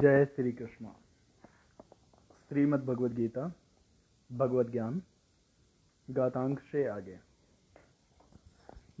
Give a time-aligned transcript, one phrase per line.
[0.00, 0.86] जय श्री कृष्ण।
[2.48, 3.52] श्रीमद् भगवद गीता
[4.32, 5.02] भगवत ज्ञान
[6.10, 7.18] गातांक से आगे।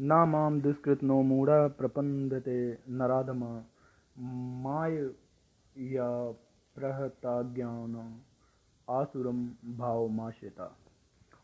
[0.00, 3.64] ना माम दुष्कृत नो मूढ़ा प्रपंदते नराधमा,
[4.62, 4.96] माय
[5.78, 6.30] या
[6.74, 8.20] प्रहताज्ञान
[8.90, 10.76] आसुरम भाव माशेता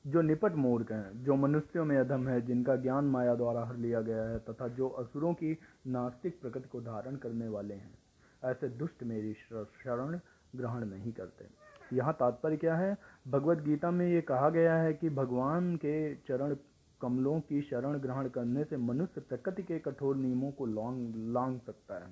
[0.07, 4.01] जो निपट मूर्ख हैं, जो मनुष्यों में अधम है, जिनका ज्ञान माया द्वारा हर लिया
[4.01, 8.02] गया है, तथा जो असुरों की नास्तिक प्रकृति को धारण करने वाले हैं
[8.45, 10.19] ऐसे दुष्ट मेरी शरण
[10.57, 11.47] ग्रहण नहीं करते।
[11.93, 12.97] यहाँ तात्पर्य क्या है?
[13.29, 16.55] भगवत गीता में ये कहा गया है कि भगवान के चरण,
[17.01, 21.95] कमलों की शरण ग्रहण करने से मनुष्य प्रकृति के कठोर नियमों को लॉन्ग लांग सकता
[21.97, 22.11] है।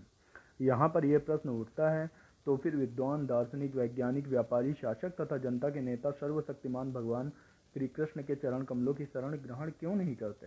[0.61, 2.11] यहाँ पर यह प्रश्न उठता है
[2.47, 7.31] तो फिर विद्वान, दार्शनिक, वैज्ञानिक, व्यापारी, शासक तथा जनता के नेता, सर्वशक्तिमान भगवान
[7.75, 10.47] श्री कृष्ण के चरण कमलों की शरण ग्रहण क्यों नहीं करते?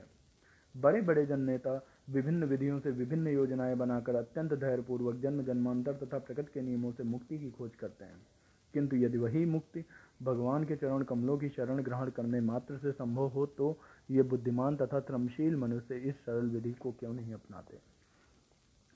[0.76, 1.78] बड़े बड़े जन नेता
[2.10, 7.04] विभिन्न विधियों से विभिन्न योजनाएँ बनाकर अत्यंत धैर्यपूर्वक जन्म, जन्मांतर तथा प्रकृति के नियमों से
[7.04, 8.22] मुक्ति की खोज करते हैं।
[8.74, 9.86] किंतु यदि वही मुक्ति
[10.24, 13.78] भगवान के चरण कमलों की शरण ग्रहण करने मात्र से संभव हो तो
[14.12, 17.78] ये बुद्धिमान तथा त्रमशील मनुष्य इस सरल विधि को क्यों नहीं अपनाते?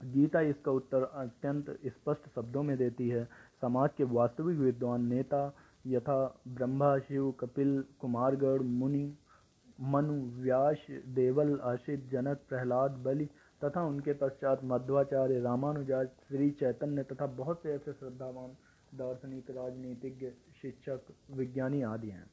[0.01, 3.23] गीता इसका उत्तर अत्यंत स्पष्ट शब्दों में देती है।
[3.61, 5.55] समाज के वास्तविक विद्वान नेता
[5.87, 9.13] यथा ब्रह्मा, शिव, कपिल, कुमारगढ़, मुनि
[9.81, 13.29] मनु, व्यास, देवल आशित जनक, प्रहलाद, बलि
[13.63, 18.49] तथा उनके पश्चात मध्वाचार्य रामानुजाच श्री चैतन्य तथा बहुत से ऐसे श्रद्धावान,
[18.97, 20.29] दार्शनिक, राजनीतिज्ञ,
[20.61, 20.99] शिक्षक,
[21.31, 22.25] विज्ञानी आदि हैं,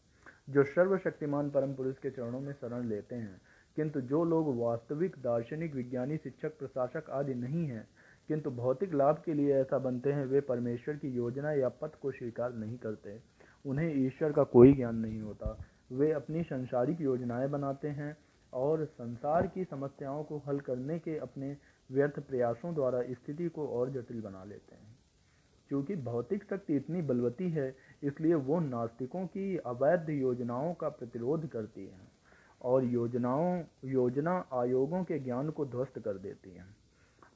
[0.51, 3.41] जो सर्वशक्तिमान परम पुरुष के चरणों में शरण लेते हैं।
[3.77, 7.89] किंतु जो लोग वास्तविक, दार्शनिक, विज्ञानी, शिक्षक, प्रशासक आदि नहीं हैं,
[8.29, 12.11] किंतु भौतिक लाभ के लिए ऐसा बनते हैं, वे परमेश्वर की योजना या पथ को
[12.11, 13.21] स्वीकार नहीं करते।
[13.67, 15.59] उन्हें ईश्वर का कोई ज्ञान नहीं होता।
[15.93, 18.17] वे अपनी संसारिक योजनाएँ बनाते हैं
[18.53, 21.57] और संसार की समस्याओं को हल करने के अपने
[21.93, 24.99] व्यर्थ प्रयासों द्वारा स्थिति को और जटिल बना लेते हैं।
[25.69, 31.87] क्योंकि भौतिक शक्ति इतनी बलवती है, इसलिए वो नास्तिकों की अवैध योजनाओं का प्रतिरोध करती
[31.87, 32.01] है
[32.63, 36.65] और योजनाओं, योजना आयोगों के ज्ञान को ध्वस्त कर देती है।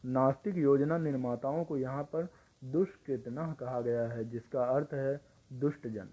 [0.05, 2.29] नास्तिक योजना निर्माताओं को यहाँ पर
[2.65, 5.21] दुष्कृतना कहा गया है, जिसका अर्थ है
[5.53, 6.09] दुष्टजन।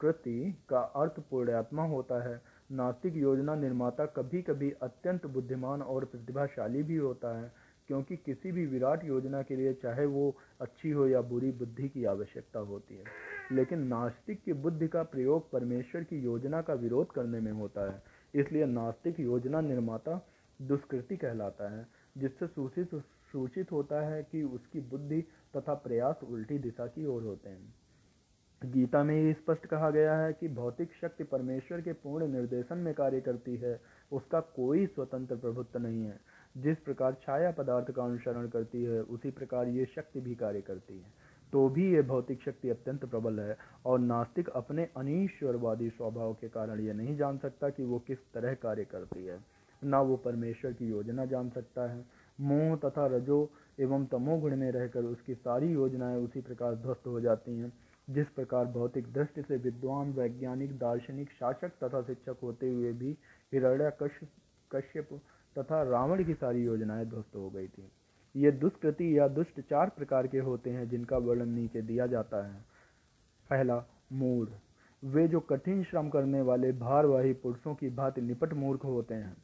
[0.00, 2.42] कृति का अर्थ पुण्यात्मा होता है।
[2.72, 7.52] नास्तिक योजना निर्माता कभी कभी अत्यंत बुद्धिमान और प्रतिभाशाली भी होता है,
[7.86, 12.04] क्योंकि किसी भी विराट योजना के लिए चाहे वो अच्छी हो या बुरी, बुद्धि की
[12.04, 13.04] आवश्यकता होती है।
[13.52, 18.02] लेकिन नास्तिक की बुद्धि का प्रयोग परमेश्वर की योजना का विरोध करने में होता है।
[18.34, 20.28] इसलिए नास्तिक योजना निर्माता
[20.62, 21.86] दुष्कृति कहलाता है,
[22.18, 22.94] जिससे सूचित
[23.32, 25.22] सूचित होता है कि उसकी बुद्धि
[25.56, 27.74] तथा प्रयास उल्टी दिशा की ओर होते हैं।
[28.64, 32.94] गीता में ही स्पष्ट कहा गया है कि भौतिक शक्ति परमेश्वर के पूर्ण निर्देशन में
[32.94, 33.80] कार्य करती है,
[34.12, 36.20] उसका कोई स्वतंत्र प्रभुत्व नहीं है।
[36.56, 40.98] जिस प्रकार छाया पदार्थ का अनुसरण करती है, उसी प्रकार ये शक्ति भी कार्य करती
[40.98, 41.06] है।
[41.52, 46.80] तो भी ये भौतिक शक्ति अत्यंत प्रबल है और नास्तिक अपने अनिश्वरवादी स्वभाव के कारण
[46.80, 49.44] ये नहीं जान सकता कि वो किस तरह कार्य करती है।
[49.84, 52.04] ना वो परमेश्वर की योजना जान सकता है।
[52.40, 57.58] मोह तथा रजो एवं तमोगुण में रहकर उसकी सारी योजनाएँ उसी प्रकार ध्वस्त हो जाती
[57.58, 57.72] हैं।
[58.10, 63.18] जिस प्रकार भौतिक दृष्टि से विद्वान, वैज्ञानिक, दार्शनिक, शासक तथा शिक्षक होते हुए भी
[63.52, 63.92] हिरण्य
[64.74, 65.20] कश्यप
[65.58, 67.88] तथा रावण की सारी योजनाएँ ध्वस्त हो गई थी।
[68.36, 72.60] ये दुष्कृति या दुष्ट चार प्रकार के होते हैं जिनका वर्णन नीचे दिया जाता है।
[73.50, 74.48] पहला, मूढ़।
[75.04, 79.36] वे जो कठिन श्रम करने वाले, भारवाही पुरुषों की भांति निपट मूर्ख होते हैं।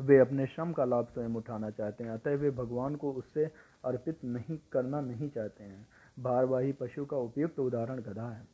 [0.00, 3.50] वे अपने श्रम का लाभ स्वयं उठाना चाहते हैं, अतः वे भगवान को उससे
[3.84, 5.86] अर्पित नहीं, करना नहीं चाहते हैं।
[6.18, 8.46] भारवाही पशु का उपयुक्त उदाहरण गधा है।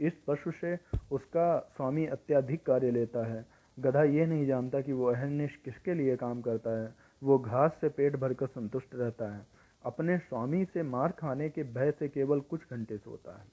[0.00, 0.78] इस पशु से
[1.12, 3.46] उसका स्वामी अत्याधिक कार्य लेता है।
[3.78, 7.88] गधा ये नहीं जानता कि वो अहनिश किसके लिए काम करता है। वो घास से
[7.88, 9.46] पेट भरकर संतुष्ट रहता है।
[9.84, 13.44] अपने स्वामी से मार खाने के भय से केवल कुछ घंटे सोता है।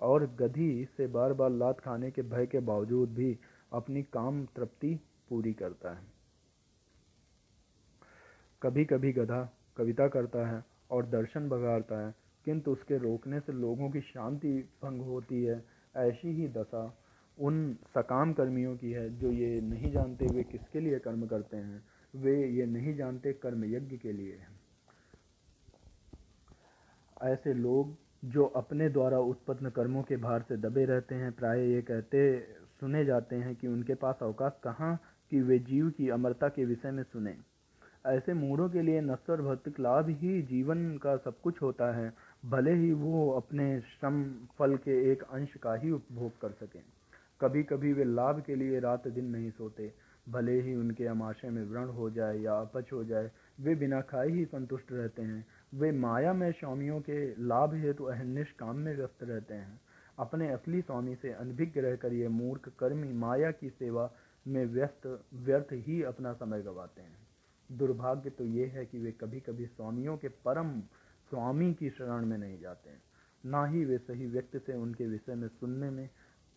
[0.00, 3.38] और गधी से बार बार लात खाने के भय के बावजूद भी
[3.72, 6.04] अपनी काम तृप्ति पूरी करता है।
[8.62, 13.90] कभी कभी गधा कविता करता है और दर्शन बगाड़ता है। किंतु उसके रोकने से लोगों
[13.90, 14.52] की शांति
[14.82, 15.64] भंग होती है,
[15.96, 16.98] ऐसी ही दशा
[17.38, 21.82] उन सकाम कर्मियों की है जो ये नहीं जानते वे किसके लिए कर्म करते हैं।
[22.16, 24.60] वे ये नहीं जानते कर्म यज्ञ के लिए हैं।
[27.22, 31.82] ऐसे लोग जो अपने द्वारा उत्पन्न कर्मों के भार से दबे रहते हैं, प्राय ये
[31.82, 32.40] कहते,
[32.80, 35.00] सुने जाते हैं कि उनके पास अवकाश कहाँ
[35.30, 37.36] कि वे जीव की अमरता के विषय में सुने।
[38.06, 42.12] ऐसे मूढ़ों के लिए नश्वर, भौतिक लाभ ही जीवन का सब कुछ होता है।
[42.46, 44.24] भले ही वो अपने श्रम
[44.58, 46.82] फल के एक अंश का ही उपभोग कर सकें।
[47.40, 49.92] कभी कभी वे लाभ के लिए रात दिन नहीं सोते।
[50.28, 53.30] भले ही उनके अमाशय में व्रण हो जाए या अपच हो जाए,
[53.60, 58.52] वे बिना खाए ही संतुष्ट रहते हैं। वे माया में स्वामियों के लाभ हेतु अहनिश
[58.52, 59.80] काम में व्यस्त रहते हैं।
[60.18, 64.10] अपने असली स्वामी से अनभिज्ञ रहकर ये मूर्ख कर्मी माया की सेवा
[64.46, 67.28] में व्यस्त, व्यर्थ ही अपना समय गवाते हैं।
[67.72, 70.82] दुर्भाग्य तो ये है कि वे कभी कभी स्वामियों के परम
[71.30, 73.02] स्वामी की शरण में नहीं जाते हैं।
[73.46, 76.10] ना ही वे सही व्यक्ति से उनके विषय में सुनने में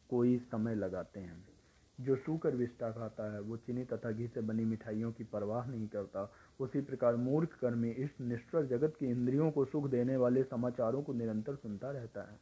[0.10, 1.48] कोई समय लगाते हैं।
[2.02, 5.88] जो सूकर विष्टा खाता है, वो चीनी तथा घी से बनी मिठाइयों की परवाह नहीं
[5.88, 11.04] करता। उसी प्रकार मूर्ख कर्मी इस निष्ठर जगत की इंद्रियों को सुख देने वाले समाचारों
[11.04, 12.40] को निरंतर सुनता रहता है।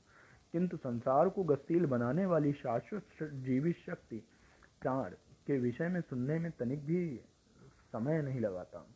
[0.52, 4.18] किंतु संसार को गतिशील बनाने वाली शाश्वत जीवित शक्ति
[4.82, 5.10] प्राण
[5.48, 7.22] के विषय में सुनने में तनिक भी
[7.92, 8.88] समय नहीं लगाता।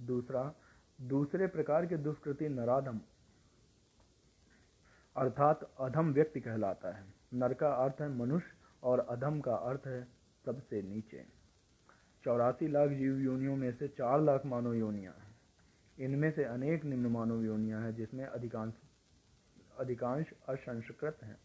[0.00, 0.54] दूसरा
[0.98, 3.00] दूसरे प्रकार के दुष्कृति नराधम,
[5.16, 7.04] अर्थात अधम व्यक्ति कहलाता है।
[7.34, 10.02] नर का अर्थ है मनुष्य और अधम का अर्थ है
[10.46, 11.24] सबसे नीचे।
[12.24, 15.34] चौरासी लाख जीव योनियों में से चार लाख मानव योनियाँ हैं।
[15.98, 18.72] इनमें से अनेक निम्न मानव योनियाँ हैं, जिसमें अधिकांश
[19.78, 21.36] अधिकांश असंस्कृत हैं।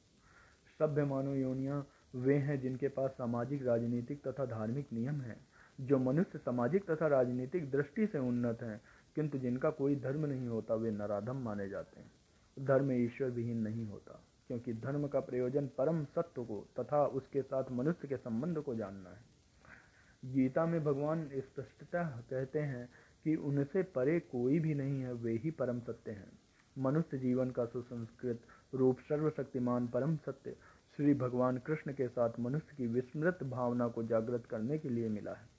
[0.80, 1.86] सभ्य मानव योनियाँ
[2.16, 5.38] वे हैं जिनके पास सामाजिक, राजनीतिक तथा धार्मिक नियम हैं,
[5.82, 8.82] जो मनुष्य सामाजिक तथा राजनीतिक दृष्टि से उन्नत हैं
[9.16, 12.12] किंतु जिनका कोई धर्म नहीं होता, वे नराधम माने जाते हैं।
[12.60, 17.72] धर्म ईश्वर विहीन नहीं होता, क्योंकि धर्म का प्रयोजन परम सत्य को तथा उसके साथ
[17.72, 22.90] मनुष्य के संबंध को जानना है। गीता में भगवान स्पष्टतः कहते हैं
[23.24, 26.32] कि उनसे परे कोई भी नहीं है, वे ही परम सत्य हैं।
[26.78, 28.42] मनुष्य जीवन का सुसंस्कृत
[28.74, 30.56] रूप सर्वशक्तिमान परम सत्य
[30.98, 35.34] श्री भगवान कृष्ण के साथ मनुष्य की विस्मृत भावना को जागृत करने के लिए मिला
[35.34, 35.50] है।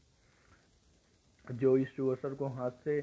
[1.52, 3.00] जो इस अवसर को हाथ से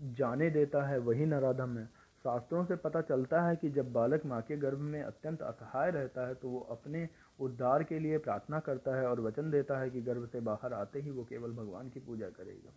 [0.00, 1.84] जाने देता है, वही नराधम है।
[2.24, 6.26] शास्त्रों से पता चलता है कि जब बालक माँ के गर्भ में अत्यंत असहाय रहता
[6.28, 7.08] है तो वो अपने
[7.40, 11.00] उद्धार के लिए प्रार्थना करता है और वचन देता है कि गर्भ से बाहर आते
[11.00, 12.70] ही वो केवल भगवान की पूजा करेगा।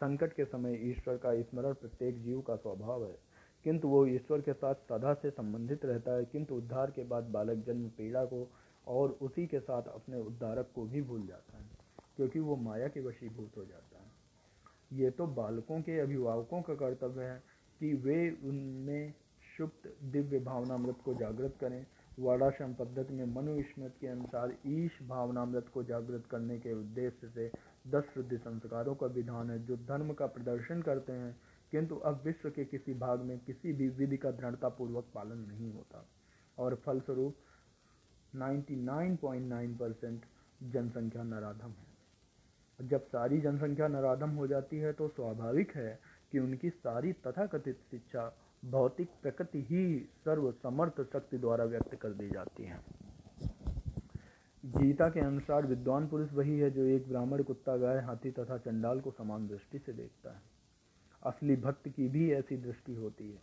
[0.00, 3.16] संकट के समय ईश्वर का स्मरण प्रत्येक जीव का स्वभाव है।
[3.64, 7.64] किंतु वो ईश्वर के साथ सदा से संबंधित रहता है, किंतु उद्धार के बाद बालक
[7.66, 8.48] जन्म पीड़ा को
[8.86, 11.64] और उसी के साथ अपने उद्धारक को भी भूल जाता है,
[12.16, 13.85] क्योंकि वो माया के वशीभूत हो जाता है।
[14.92, 17.42] ये तो बालकों के अभिभावकों का कर्तव्य है
[17.80, 19.14] कि वे उनमें
[19.58, 21.86] सुप्त दिव्य भावनामृत को जागृत करें।
[22.18, 27.50] वर्णाश्रम पद्धति में मनु स्मृत के अनुसार ईश भावनामृत को जागृत करने के उद्देश्य से
[27.90, 31.36] दस शुद्धि संस्कारों का विधान है, जो धर्म का प्रदर्शन करते हैं।
[31.70, 36.08] किंतु अब विश्व के किसी भाग में किसी भी विधि का दृढ़तापूर्वक पालन नहीं होता।
[36.58, 37.36] और फलस्वरूप
[38.36, 40.24] 99.9 परसेंट
[40.62, 41.85] जनसंख्या नराधम है।
[42.80, 45.98] जब सारी जनसंख्या नराधम हो जाती है तो स्वाभाविक है
[46.32, 48.32] कि उनकी सारी तथाकथित शिक्षा
[48.64, 52.80] भौतिक प्रकृति ही सर्व समर्थ शक्ति द्वारा व्यक्त कर दी जाती है।
[54.64, 59.00] गीता के अनुसार विद्वान पुरुष वही है जो एक ब्राह्मण, कुत्ता, गाय, हाथी तथा चंडाल
[59.00, 60.42] को समान दृष्टि से देखता है।
[61.22, 63.42] असली भक्त की भी ऐसी दृष्टि होती है।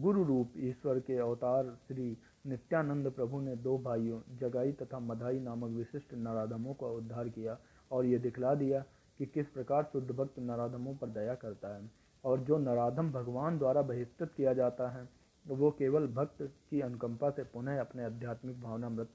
[0.00, 2.16] गुरु रूप ईश्वर के अवतार श्री
[2.46, 7.58] नित्यानंद प्रभु ने दो भाइयों, जगाई तथा मधाई नामक विशिष्ट नराधमों का उद्धार किया
[7.90, 8.84] और ये दिखला दिया
[9.18, 11.90] कि किस प्रकार शुद्ध भक्त नराधमों पर दया करता है
[12.24, 15.08] और जो नराधम भगवान द्वारा बहिष्कृत किया जाता है,
[15.48, 19.08] वो केवल भक्त की अनुकंपा से पुनः अपने आध्यात्मिक भावनामृत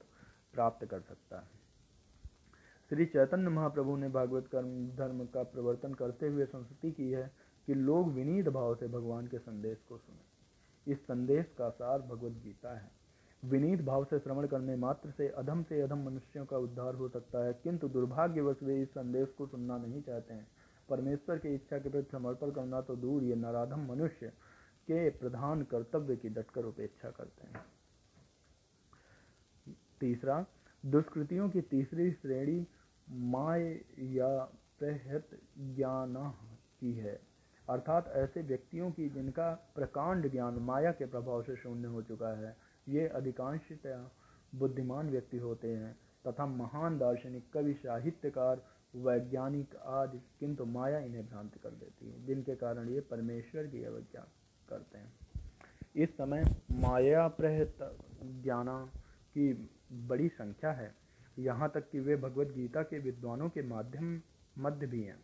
[0.52, 1.56] प्राप्त कर सकता है।
[2.88, 7.32] श्री चैतन्य महाप्रभु ने भागवत कर्म, धर्म का प्रवर्तन करते हुए संस्कृति की है
[7.66, 12.32] कि लोग विनीत भाव से भगवान के संदेश को सुने। इस संदेश का सार भगवत
[12.32, 13.05] गीता है।
[13.42, 17.44] विनीत भाव से श्रवण करने मात्र से अधम से अधम मनुष्यों का उद्धार हो सकता
[17.44, 20.46] है, किंतु दुर्भाग्यवश वे इस संदेश को सुनना नहीं चाहते हैं।
[20.88, 24.28] परमेश्वर की इच्छा के प्रति समर्पण करना तो दूर, ये नराधम मनुष्य
[24.88, 27.64] के प्रधान कर्तव्य की डटकर उपेक्षा करते हैं।
[30.00, 30.44] तीसरा,
[30.84, 32.66] दुष्कृतियों की तीसरी श्रेणी
[33.08, 33.62] माय
[34.10, 34.36] या
[34.78, 35.38] प्रहत
[35.76, 36.14] ज्ञान
[36.80, 37.20] की है।
[37.68, 42.56] अर्थात ऐसे व्यक्तियों की जिनका प्रकांड ज्ञान माया के प्रभाव से शून्य हो चुका है
[42.88, 44.10] ये अधिकांशतया
[44.54, 48.62] बुद्धिमान व्यक्ति होते हैं, तथा महान दार्शनिक, कवि, साहित्यकार,
[48.96, 54.26] वैज्ञानिक आदि, किंतु माया इन्हें भ्रांत कर देती है, जिनके कारण ये परमेश्वर की अवज्ञा
[54.68, 55.12] करते हैं।
[55.96, 58.86] इस समय माया प्रहत ज्ञाना
[59.38, 60.94] की बड़ी संख्या है।
[61.38, 64.20] यहाँ तक कि वे भगवत गीता के विद्वानों के माध्यम,
[64.58, 65.18] मध्य भी हैं।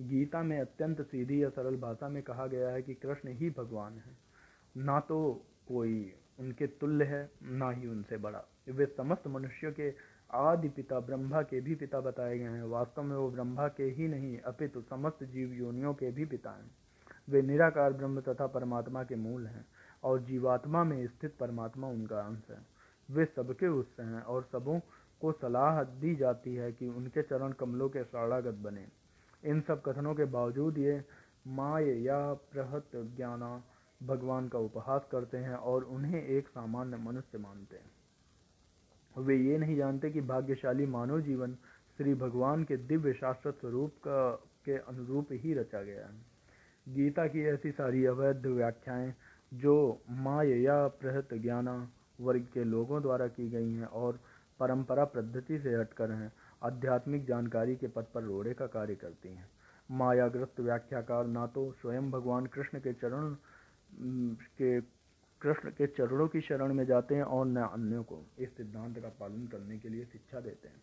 [0.00, 3.92] गीता में अत्यंत सीधी या सरल भाषा में कहा गया है कि कृष्ण ही भगवान
[3.92, 4.16] है।
[4.76, 9.92] ना तो कोई उनके तुल्य है, ना ही उनसे बड़ा। वे समस्त मनुष्यों के
[10.30, 14.08] आदि पिता ब्रह्मा के भी पिता बताए गए हैं। वास्तव में वो ब्रह्मा के ही
[14.08, 16.70] नहीं, अपितु समस्त जीव योनियों के भी पिता हैं।
[17.28, 19.64] वे निराकार ब्रह्म तथा परमात्मा के मूल हैं
[20.04, 22.58] और जीवात्मा में स्थित परमात्मा उनका अंश है।
[23.10, 24.80] वे सबके उत्स हैं और सबों
[25.20, 28.86] को सलाह दी जाती है कि उनके चरण कमलों के शरणागत बने।
[29.44, 31.04] इन सब कथनों के बावजूद ये
[31.46, 33.62] माय या प्रहत ज्ञाना
[34.06, 37.90] भगवान का उपहास करते हैं और उन्हें एक सामान्य मनुष्य मानते हैं।
[39.24, 41.54] वे ये नहीं जानते कि भाग्यशाली मानव जीवन
[41.96, 44.30] श्री भगवान के दिव्य शास्त्र स्वरूप का,
[44.64, 46.32] के अनुरूप ही रचा गया है।
[46.94, 49.14] गीता की ऐसी सारी अवैध व्याख्याएँ,
[49.54, 51.90] जो माया प्रहत ज्ञाना
[52.20, 54.20] वर्ग के लोगों द्वारा की गई हैं और
[54.60, 56.32] परंपरा पद्धति से हटकर हैं,
[56.62, 59.50] आध्यात्मिक जानकारी के पद पर रोड़े का कार्य करती हैं।
[59.90, 63.36] मायाग्रस्त व्याख्याकार ना तो स्वयं भगवान कृष्ण के चरण
[63.94, 64.80] के
[65.40, 69.08] कृष्ण के चरणों की शरण में जाते हैं और न अन्यों को इस सिद्धांत का
[69.08, 70.82] पालन करने के लिए शिक्षा देते हैं।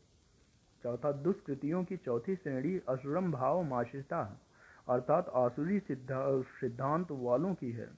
[0.84, 4.42] चौथा, दुष्कृतियों की चौथी श्रेणी असुरम भाव माशिता
[4.90, 7.90] अर्थात आसुरी सिद्धा, सिद्धांत वालों की है।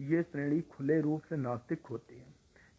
[0.00, 2.26] ये श्रेणी खुले रूप से नास्तिक होती है।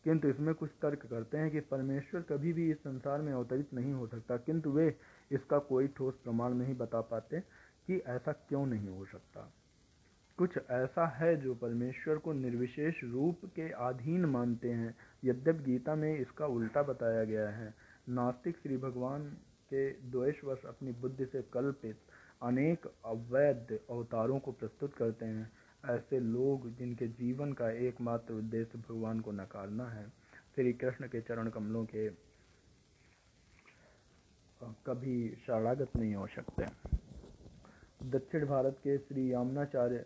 [0.04, 3.94] किंतु इसमें कुछ तर्क करते हैं कि परमेश्वर कभी भी इस संसार में अवतरित नहीं
[3.94, 4.96] हो सकता, किंतु वे
[5.32, 7.40] इसका कोई ठोस प्रमाण नहीं बता पाते
[7.88, 9.54] कि ऐसा क्यों नहीं हो सकता।
[10.40, 16.20] कुछ ऐसा है जो परमेश्वर को निर्विशेष रूप के अधीन मानते हैं, यद्यप गीता में
[16.20, 17.74] इसका उल्टा बताया गया है।
[18.10, 19.30] नास्तिक श्री भगवान
[19.70, 21.98] के द्वेषवश अपनी बुद्धि से कल्पित
[22.44, 25.52] अनेक अवैध अवतारों को प्रस्तुत करते हैं।
[25.90, 30.06] ऐसे लोग जिनके जीवन का एकमात्र उद्देश्य भगवान को नकारना है।
[30.56, 32.10] श्री कृष्ण के चरण कमलों के
[34.88, 36.66] कभी शरणागत नहीं हो सकते।
[38.10, 40.06] दक्षिण भारत के श्री यामनाचार्य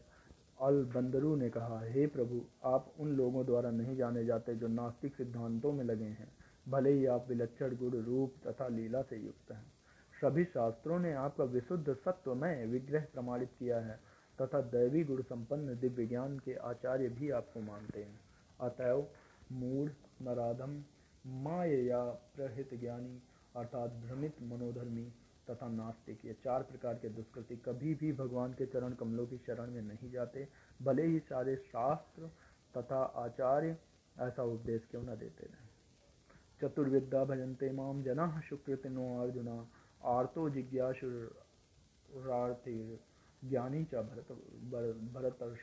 [0.63, 5.15] अल बंदरू ने कहा, हे प्रभु, आप उन लोगों द्वारा नहीं जाने जाते जो नास्तिक
[5.15, 6.31] सिद्धांतों में लगे हैं।
[6.69, 9.73] भले ही आप विलक्षण गुण, रूप तथा लीला से युक्त हैं।
[10.21, 13.99] सभी शास्त्रों ने आपका विशुद्ध सत्वमय विग्रह प्रमाणित किया है,
[14.41, 18.19] तथा दैवी गुण संपन्न दिव्य ज्ञान के आचार्य भी आपको मानते हैं।
[18.61, 19.07] अतएव,
[19.51, 19.89] मूढ़,
[20.21, 20.83] नराधम,
[21.27, 23.21] माया प्रहित ज्ञानी,
[23.55, 25.11] अर्थात भ्रमित मनोधर्मी
[25.49, 29.71] तथा नास्तिक। ये चार प्रकार के दुष्कृति कभी भी भगवान के चरण कमलों की शरण
[29.71, 30.47] में नहीं जाते।
[30.81, 32.29] भले ही सारे शास्त्र
[32.77, 33.77] तथा आचार्य
[34.19, 35.63] ऐसा उपदेश क्यों न देते रहे।
[36.61, 39.69] चतुर्विद्या भजनते माम जना शुक्र अर्जुना।
[40.03, 42.99] आर्तो जिज्ञासुरार्थी
[43.43, 44.31] ज्ञानी चा भरत
[45.13, 45.59] भरतर्ष।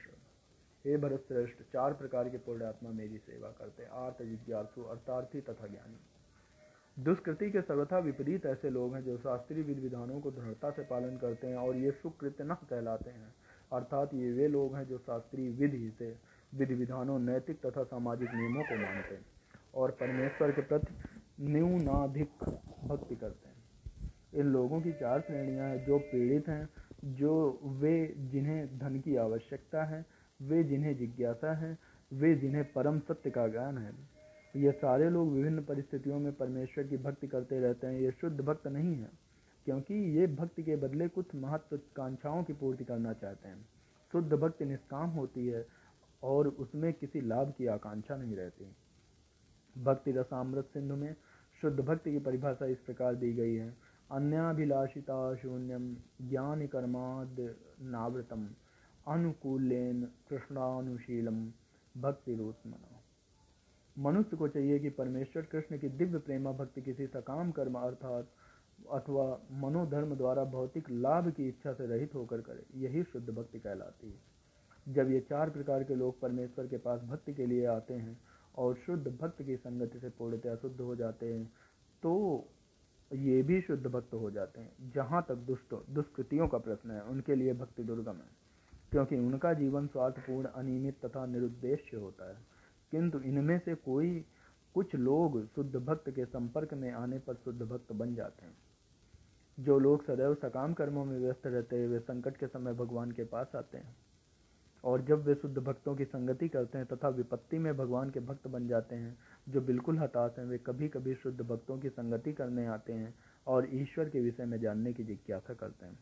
[0.86, 6.00] हे भरत श्रेष्ठ चार प्रकार के पुण्यात्मा मेरी सेवा करते। आर्त जिज्ञासु, अर्थार्थी तथा ज्ञानी।
[7.00, 11.16] दुष्कृति के सर्वथा विपरीत ऐसे लोग हैं जो शास्त्रीय विधि विधानों को दृढ़ता से पालन
[11.16, 13.34] करते हैं और ये सुकृत्य न कहलाते हैं।
[13.72, 16.16] अर्थात ये वे लोग हैं जो शास्त्रीय विधि से,
[16.54, 19.24] विधि विधानों, नैतिक तथा सामाजिक नियमों को मानते हैं
[19.74, 20.94] और परमेश्वर के प्रति
[21.40, 22.30] न्यूनाधिक
[22.84, 23.56] भक्ति करते हैं।
[24.34, 26.68] इन लोगों की चार श्रेणियाँ हैं, जो पीड़ित हैं,
[27.04, 30.06] जो वे जिन्हें धन की आवश्यकता है,
[30.42, 31.78] वे जिन्हें जिज्ञासा है,
[32.12, 34.09] वे जिन्हें परम सत्य का ज्ञान है।
[34.54, 38.66] ये सारे लोग विभिन्न परिस्थितियों में परमेश्वर की भक्ति करते रहते हैं। ये शुद्ध भक्त
[38.66, 39.10] नहीं है,
[39.66, 43.64] क्योंकि ये भक्ति के बदले कुछ महत्वाकांक्षाओं की पूर्ति करना चाहते हैं।
[44.12, 45.66] शुद्ध भक्ति निष्काम होती है
[46.22, 48.72] और उसमें किसी लाभ की आकांक्षा नहीं रहती।
[49.76, 51.14] भक्ति रसामृत सिंधु में
[51.62, 53.74] शुद्ध भक्ति की परिभाषा इस प्रकार दी गई है।
[54.10, 57.36] अन्याभिलाषिता शून्यम ज्ञान कर्माद
[57.82, 58.48] नावृतम,
[59.06, 61.46] अनुकूलेन कृष्णानुशीलम
[61.94, 62.89] भक्ति रोत्मना
[64.00, 68.28] मनुष्य को चाहिए कि परमेश्वर कृष्ण की दिव्य प्रेमा भक्ति किसी सकाम कर्म अर्थात
[68.92, 69.26] अथवा
[69.60, 74.94] मनोधर्म द्वारा भौतिक लाभ की इच्छा से रहित होकर करे, यही शुद्ध भक्ति कहलाती है।
[74.94, 78.18] जब ये चार प्रकार के लोग परमेश्वर के पास भक्ति के लिए आते हैं
[78.54, 81.44] और शुद्ध भक्त की संगति से पूर्णतया शुद्ध हो जाते हैं
[82.02, 82.12] तो
[83.10, 87.34] ये भी शुद्ध भक्त हो जाते हैं। जहाँ तक दुष्ट, दुष्कृतियों का प्रश्न है, उनके
[87.34, 88.28] लिए भक्ति दुर्गम है,
[88.92, 92.36] क्योंकि उनका जीवन स्वार्थपूर्ण, अनियमित तथा निरुद्देश्य होता है।
[92.90, 94.24] किंतु इनमें से कोई
[94.74, 98.56] कुछ लोग शुद्ध भक्त के संपर्क में आने पर शुद्ध भक्त बन जाते हैं।
[99.60, 103.24] जो लोग सदैव सकाम कर्मों में व्यस्त रहते हैं, वे संकट के समय भगवान के
[103.24, 103.96] पास आते हैं।
[104.84, 108.46] और जब वे शुद्ध भक्तों की संगति करते हैं तथा विपत्ति में भगवान के भक्त
[108.46, 109.18] बन जाते हैं,
[109.48, 113.14] जो बिल्कुल हताश हैं, वे कभी कभी शुद्ध भक्तों की संगति करने आते हैं
[113.46, 115.98] और ईश्वर के विषय में जानने की जिज्ञासा करते हैं।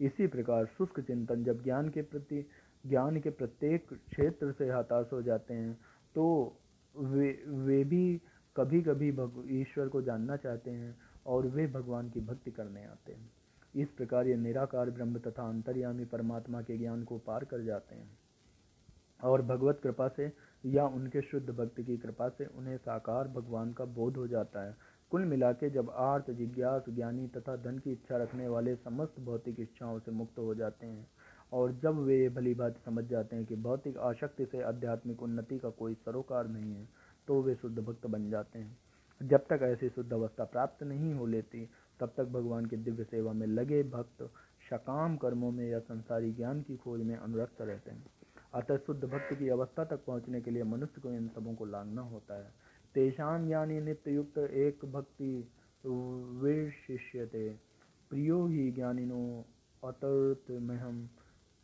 [0.00, 2.46] इसी प्रकार शुष्क चिंतन जब ज्ञान के प्रति,
[2.86, 6.24] ज्ञान के प्रत्येक क्षेत्र से हताश हो जाते हैं तो
[6.94, 8.20] वे वे भी
[8.56, 13.12] कभी कभी भग, ईश्वर को जानना चाहते हैं और वे भगवान की भक्ति करने आते
[13.12, 13.30] हैं।
[13.74, 18.18] इस प्रकार ये निराकार ब्रह्म तथा अंतर्यामी परमात्मा के ज्ञान को पार कर जाते हैं
[19.22, 20.30] और भगवत कृपा से
[20.64, 24.76] या उनके शुद्ध भक्ति की कृपा से उन्हें साकार भगवान का बोध हो जाता है।
[25.10, 29.60] कुल मिला के जब आर्थ जिज्ञास, ज्ञानी तथा धन की इच्छा रखने वाले समस्त भौतिक
[29.60, 31.06] इच्छाओं से मुक्त हो जाते हैं
[31.52, 35.58] और जब वे ये भली बात समझ जाते हैं कि भौतिक आशक्ति से आध्यात्मिक उन्नति
[35.58, 36.88] का कोई सरोकार नहीं है
[37.28, 38.78] तो वे शुद्ध भक्त बन जाते हैं।
[39.20, 41.68] जब तक ऐसी शुद्ध अवस्था प्राप्त नहीं हो लेती,
[42.00, 44.22] तब तक भगवान की दिव्य सेवा में लगे भक्त
[44.70, 48.04] सकाम कर्मों में या संसारी ज्ञान की खोज में अनुरक्त रहते हैं।
[48.54, 52.02] अतः शुद्ध भक्त की अवस्था तक पहुँचने के लिए मनुष्य को इन सबों को लांगना
[52.02, 52.50] होता है।
[52.94, 55.32] तेषाम यानी नित्य युक्त एक भक्ति
[55.84, 57.48] विशिष्यते
[58.10, 59.22] प्रियो ही ज्ञानिनो
[59.82, 61.08] अतर्तमहम।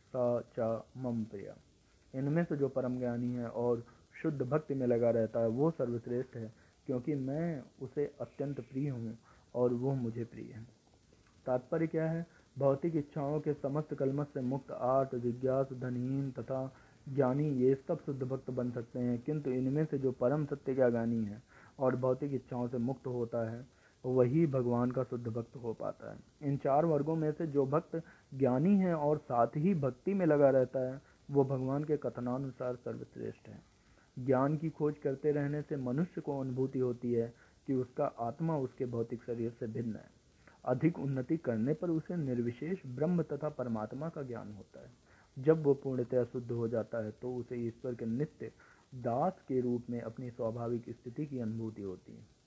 [0.09, 1.55] सा चा मम प्रिया।
[2.13, 3.83] इनमें से जो परम ज्ञानी है और
[4.21, 6.51] शुद्ध भक्ति में लगा रहता है, वो सर्वश्रेष्ठ है,
[6.87, 9.17] क्योंकि मैं उसे अत्यंत प्रिय हूँ
[9.55, 10.63] और वो मुझे प्रिय है।
[11.45, 12.25] तात्पर्य क्या है?
[12.57, 16.71] भौतिक इच्छाओं के समस्त कलमत से मुक्त आर्ट जिज्ञास, धनहीन तथा
[17.07, 20.89] ज्ञानी ये सब शुद्ध भक्त बन सकते हैं, किंतु इनमें से जो परम सत्य का
[20.89, 21.41] ज्ञानी है
[21.79, 23.65] और भौतिक इच्छाओं से मुक्त होता है
[24.05, 28.01] वही भगवान का शुद्ध भक्त हो पाता है। इन चार वर्गों में से जो भक्त
[28.33, 31.01] ज्ञानी है और साथ ही भक्ति में लगा रहता है,
[31.31, 33.61] वो भगवान के कथनानुसार सर्वश्रेष्ठ है।
[34.19, 37.33] ज्ञान की खोज करते रहने से मनुष्य को अनुभूति होती है
[37.67, 40.09] कि उसका आत्मा उसके भौतिक शरीर से भिन्न है।
[40.65, 44.91] अधिक उन्नति करने पर उसे निर्विशेष ब्रह्म तथा परमात्मा का ज्ञान होता है।
[45.37, 48.51] जब वो पूर्णतया शुद्ध हो जाता है तो उसे ईश्वर के नित्य
[48.95, 52.38] दास के रूप में अपनी स्वाभाविक स्थिति की अनुभूति होती है।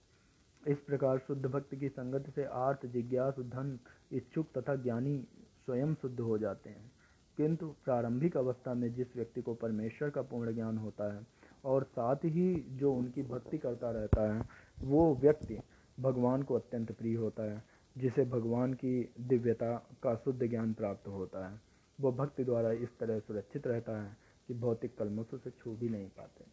[0.67, 3.79] इस प्रकार शुद्ध भक्त की संगत से आर्थ जिज्ञास, धन,
[4.13, 5.27] इच्छुक तथा ज्ञानी
[5.65, 6.93] स्वयं शुद्ध हो जाते हैं।
[7.37, 11.27] किंतु प्रारंभिक अवस्था में जिस व्यक्ति को परमेश्वर का पूर्ण ज्ञान होता है
[11.65, 14.47] और साथ ही जो उनकी भक्ति करता रहता है,
[14.81, 15.59] वो व्यक्ति
[16.01, 17.65] भगवान को अत्यंत प्रिय होता है,
[17.99, 21.61] जिसे भगवान की दिव्यता का शुद्ध ज्ञान प्राप्त होता है।
[22.01, 24.17] वो भक्ति द्वारा इस तरह सुरक्षित रहता है
[24.49, 26.45] कि भौतिक कलमों से छू भी नहीं पाते।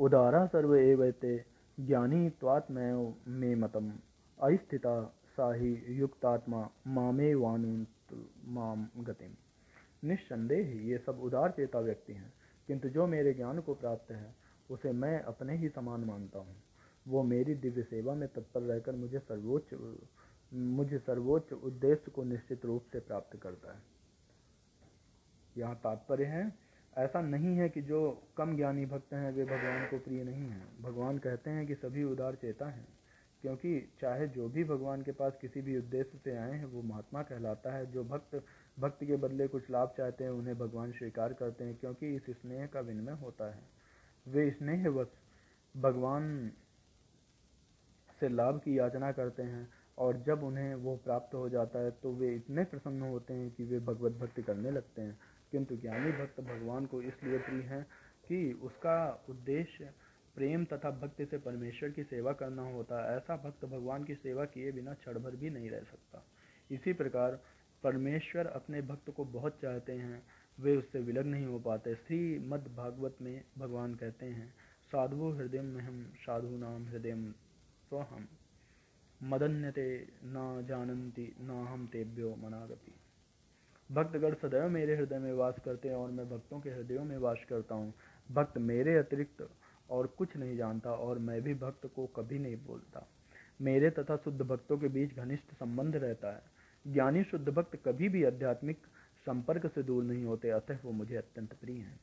[0.00, 1.49] उदारा सर्व एवते
[1.80, 2.92] ज्ञानी त्वात्मय
[3.28, 3.90] में मतम।
[4.38, 5.02] अस्थिता
[5.36, 8.14] साही युक्तात्मा मामे वानुत
[8.48, 9.34] माम गतिम।
[10.04, 12.32] निस्संदेह ये सब उदार चेता व्यक्ति हैं,
[12.68, 14.34] किंतु जो मेरे ज्ञान को प्राप्त है,
[14.70, 16.56] उसे मैं अपने ही समान मानता हूँ।
[17.06, 19.74] वो मेरी दिव्य सेवा में तत्पर रहकर मुझे सर्वोच्च
[20.52, 23.82] मुझे सर्वोच्च उद्देश्य को निश्चित रूप से प्राप्त करता है।
[25.56, 26.42] यहाँ तात्पर्य है
[27.00, 28.00] ऐसा नहीं है कि जो
[28.36, 32.04] कम ज्ञानी भक्त हैं, वे भगवान को प्रिय नहीं हैं। भगवान कहते हैं कि सभी
[32.04, 32.86] उदार चेता हैं,
[33.42, 37.22] क्योंकि चाहे जो भी भगवान के पास किसी भी उद्देश्य से आए हैं, वो महात्मा
[37.22, 38.42] कहलाता है। जो भक्त
[38.78, 42.66] भक्त के बदले कुछ लाभ चाहते हैं, उन्हें भगवान स्वीकार करते हैं, क्योंकि इस स्नेह
[42.66, 43.62] का विनिमय होता है।
[44.26, 45.08] वे स्नेह स्नेहवश
[45.74, 46.50] भगवान
[48.20, 52.12] से लाभ की याचना करते हैं, और जब उन्हें वो प्राप्त हो जाता है तो
[52.12, 55.18] वे इतने प्रसन्न होते हैं कि वे भगवत भक्ति करने लगते हैं।
[55.52, 57.82] किंतु ज्ञानी भक्त भगवान को इसलिए प्रिय है
[58.28, 59.92] कि उसका उद्देश्य
[60.34, 64.44] प्रेम तथा भक्ति से परमेश्वर की सेवा करना होता है। ऐसा भक्त भगवान की सेवा
[64.44, 66.26] किए बिना क्षण भर भी नहीं रह सकता।
[66.70, 67.40] इसी प्रकार
[67.82, 70.22] परमेश्वर अपने भक्त को बहुत चाहते हैं,
[70.60, 74.54] वे उससे विलग नहीं हो पाते। श्री मद भागवत में भगवान कहते हैं,
[74.92, 77.32] साधु हृदय में हम, साधु नाम हृदय
[77.88, 78.28] स्वहम
[79.22, 82.99] मदन्यते ना जानन्ति, ना हम तेभ्यो मनागति।
[83.90, 87.44] भक्तगण सदैव मेरे हृदय में वास करते हैं और मैं भक्तों के हृदयों में वास
[87.48, 87.92] करता हूँ।
[88.32, 89.48] भक्त मेरे अतिरिक्त
[89.90, 93.06] और कुछ नहीं जानता और मैं भी भक्त को कभी नहीं बोलता।
[93.60, 96.42] मेरे तथा शुद्ध भक्तों के बीच घनिष्ठ संबंध रहता है।
[96.86, 98.78] ज्ञानी शुद्ध भक्त कभी भी आध्यात्मिक
[99.26, 102.00] संपर्क से दूर नहीं होते, अतः वो मुझे अत्यंत प्रिय हैं।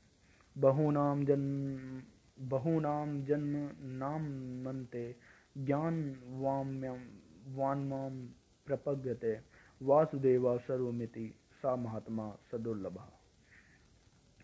[0.57, 2.01] बहुनाम जन्म
[2.39, 4.21] बहुनाम जन्म नाम
[4.65, 5.15] मनते
[5.57, 5.95] ज्ञान
[7.55, 8.27] वान्माम
[8.67, 9.39] प्रपद्यते,
[9.81, 13.09] वासुदेवा सर्वमिति। सा महात्मा सदुर्लभा।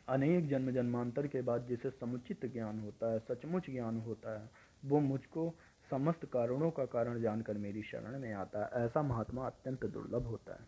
[0.09, 4.49] अनेक जन्म जन्मांतर के बाद जिसे समुचित ज्ञान होता है, सचमुच ज्ञान होता है,
[4.85, 5.53] वो मुझको
[5.89, 10.53] समस्त कारणों का कारण जानकर मेरी शरण में आता है। ऐसा महात्मा अत्यंत दुर्लभ होता
[10.53, 10.67] है।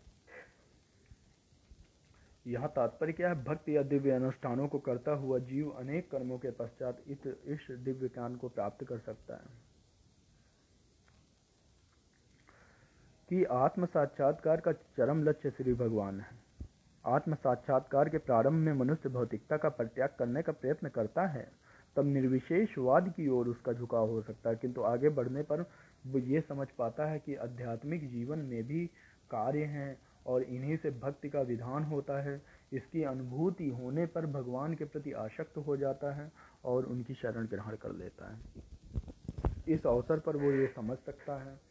[2.46, 3.44] यह तात्पर्य क्या है?
[3.44, 8.36] भक्ति या दिव्य अनुष्ठानों को करता हुआ जीव अनेक कर्मों के पश्चात इस दिव्य ज्ञान
[8.36, 9.75] को प्राप्त कर सकता है।
[13.28, 16.36] कि आत्म साक्षात्कार का चरम लक्ष्य श्री भगवान है।
[17.06, 21.50] आत्म साक्षात्कार के प्रारंभ में मनुष्य भौतिकता का परित्याग करने का प्रयत्न करता है,
[21.96, 25.60] तब निर्विशेषवाद की ओर उसका झुकाव हो सकता है। किंतु आगे बढ़ने पर
[26.06, 28.86] वो ये समझ पाता है कि आध्यात्मिक जीवन में भी
[29.30, 34.74] कार्य हैं और इन्हीं से भक्ति का विधान होता है। इसकी अनुभूति होने पर भगवान
[34.74, 36.32] के प्रति आसक्त हो जाता है
[36.64, 38.40] और उनकी शरण ग्रहण कर लेता है।
[39.68, 41.65] इस अवसर पर वो ये समझ सकता है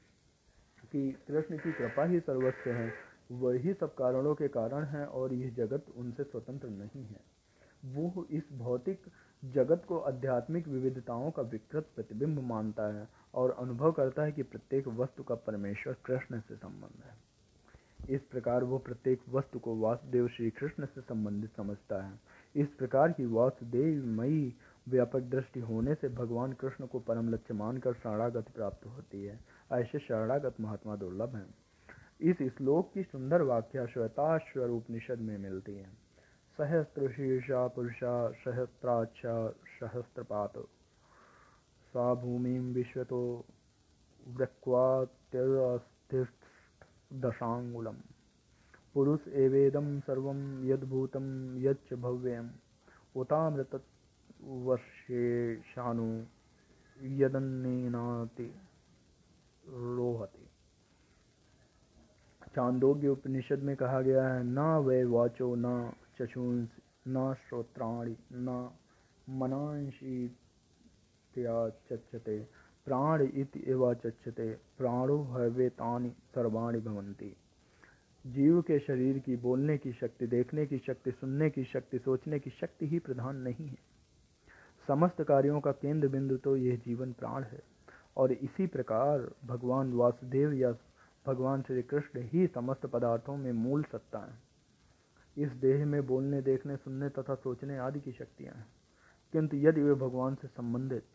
[0.96, 2.94] कि कृष्ण की कृपा ही सर्वस्व है,
[3.32, 7.20] वही सब कारणों के कारण है और यह जगत उनसे स्वतंत्र नहीं है।
[7.86, 9.02] वो इस भौतिक
[9.44, 14.88] जगत को आध्यात्मिक विविधताओं का विकृत प्रतिबिंब मानता है और अनुभव करता है कि प्रत्येक
[14.88, 17.36] वस्तु का परमेश्वर कृष्ण से संबंध है।
[18.16, 22.20] इस प्रकार वो प्रत्येक वस्तु को वासुदेव श्री कृष्ण से संबंधित समझता है।
[22.56, 24.56] इस प्रकार की वासुदेव मई
[24.90, 29.99] व्यापक दृष्टि होने से भगवान कृष्ण को परम लक्ष्य मानकर शरणागति प्राप्त होती है। ऐसे
[29.99, 31.56] शरणागत महात्मा दुर्लभ हैं।
[32.21, 35.89] इस श्लोक की सुंदर व्याख्या श्वेताश्वर उपनिषद में मिलती है।
[36.58, 40.58] सहस्त्र शीर्षा पुरुषा सहस्त्राक्षा सहस्त्रपात।
[41.93, 43.45] सा भूमि विश्वतो
[47.13, 47.95] दशांगुलम
[48.93, 50.32] पुरुष एवेदम सर्व
[50.65, 52.49] यद्भूतं, यच्च भव्यम्।
[53.15, 53.84] उतामृत
[54.43, 56.23] वर्षेशानु
[57.01, 58.56] यदन्नेनाति।
[59.67, 60.43] रोहते
[62.56, 66.69] चांदोग्य उपनिषद में कहा गया है, न वे वाचो, न चशुंस,
[67.08, 68.69] न श्रोत्राणी, न
[69.30, 70.28] मनांशी
[71.38, 72.39] चक्षते
[72.88, 77.36] प्राण इति एवा चक्षते प्राणो हवेतानि सर्वाणी भवंती
[78.25, 82.49] जीव के शरीर की बोलने की शक्ति, देखने की शक्ति, सुनने की शक्ति, सोचने की
[82.49, 83.78] शक्ति ही प्रधान नहीं है।
[84.88, 87.75] समस्त कार्यों का केंद्र बिंदु तो यह जीवन प्राण है।
[88.17, 90.75] और इसी प्रकार भगवान वासुदेव या
[91.28, 94.45] भगवान श्री कृष्ण ही समस्त पदार्थों में मूल सत्ता है।
[95.38, 98.67] इस देह में बोलने, देखने, सुनने तथा सोचने आदि की शक्तियाँ हैं।
[99.32, 101.06] किंतु यदि वे भगवान से संबंधित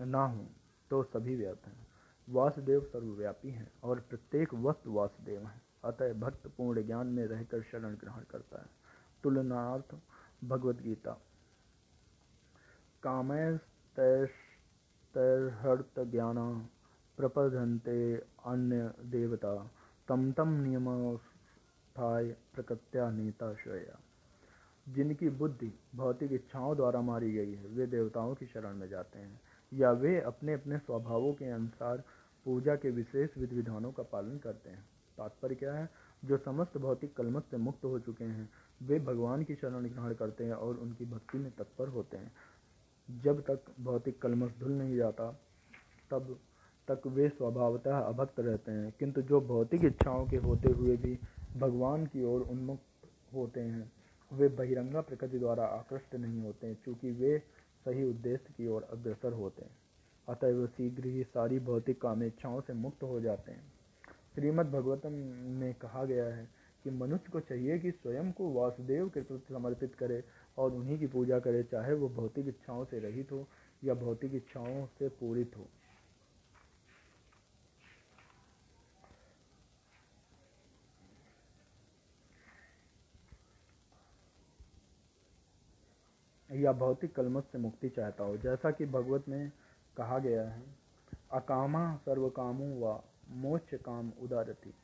[0.00, 0.46] ना हों
[0.90, 1.86] तो सभी व्यर्थ हैं।
[2.28, 7.94] वासुदेव सर्वव्यापी हैं और प्रत्येक वस्तु वासुदेव हैं। अतः भक्त पूर्ण ज्ञान में रहकर शरण
[7.94, 8.66] ग्रहण करता है।
[9.22, 9.94] तुलनार्थ
[10.44, 11.12] भगवद गीता
[17.16, 19.70] प्रपधन्ते अन्य देवता।
[20.08, 24.00] तम तम नियमाय प्रकृत्या नेता श्रेया।
[24.88, 29.40] जिनकी बुद्धि भौतिक इच्छाओं द्वारा मारी गई है, वे देवताओं की शरण में जाते हैं,
[29.72, 32.04] या वे अपने अपने स्वभावों के अनुसार
[32.44, 35.90] पूजा के विशेष विधि विधानों का पालन करते हैं। तात्पर्य क्या है?
[36.24, 38.50] जो समस्त भौतिक कलमत से मुक्त हो चुके हैं,
[38.82, 42.32] वे भगवान की शरण ग्रहण करते हैं और उनकी भक्ति में तत्पर होते हैं।
[43.10, 45.40] जब तक भौतिक कलमश धुल नहीं जाता,
[46.10, 46.40] तब
[46.90, 51.18] तक वे स्वभावतः अभक्त रहते हैं। किंतु जो भौतिक इच्छाओं के होते हुए भी
[51.56, 52.78] भगवान की ओर उन्मुख
[53.34, 53.92] होते हैं,
[54.32, 57.38] वे बहिरंगा प्रकृति द्वारा आकृष्ट नहीं होते क्योंकि वे
[57.84, 59.76] सही उद्देश्य की ओर अग्रसर होते हैं।
[60.28, 63.72] अतः वे शीघ्र ही सारी भौतिक कामेच्छाओं से मुक्त हो जाते हैं।
[64.34, 65.12] श्रीमद् भगवतम
[65.60, 66.48] में कहा गया है
[66.84, 70.24] कि मनुष्य को चाहिए कि स्वयं को वासुदेव के प्रति समर्पित करे
[70.58, 73.48] और उन्हीं की पूजा करे, चाहे वो भौतिक इच्छाओं से रहित हो
[73.84, 75.66] या भौतिक इच्छाओं से पूरित हो।
[86.52, 89.52] या भौतिक कलमत से मुक्ति चाहता हो। जैसा कि भगवत में
[89.96, 90.62] कहा गया है,
[91.32, 94.74] अकामा सर्व कामो व मोक्ष काम उदारती।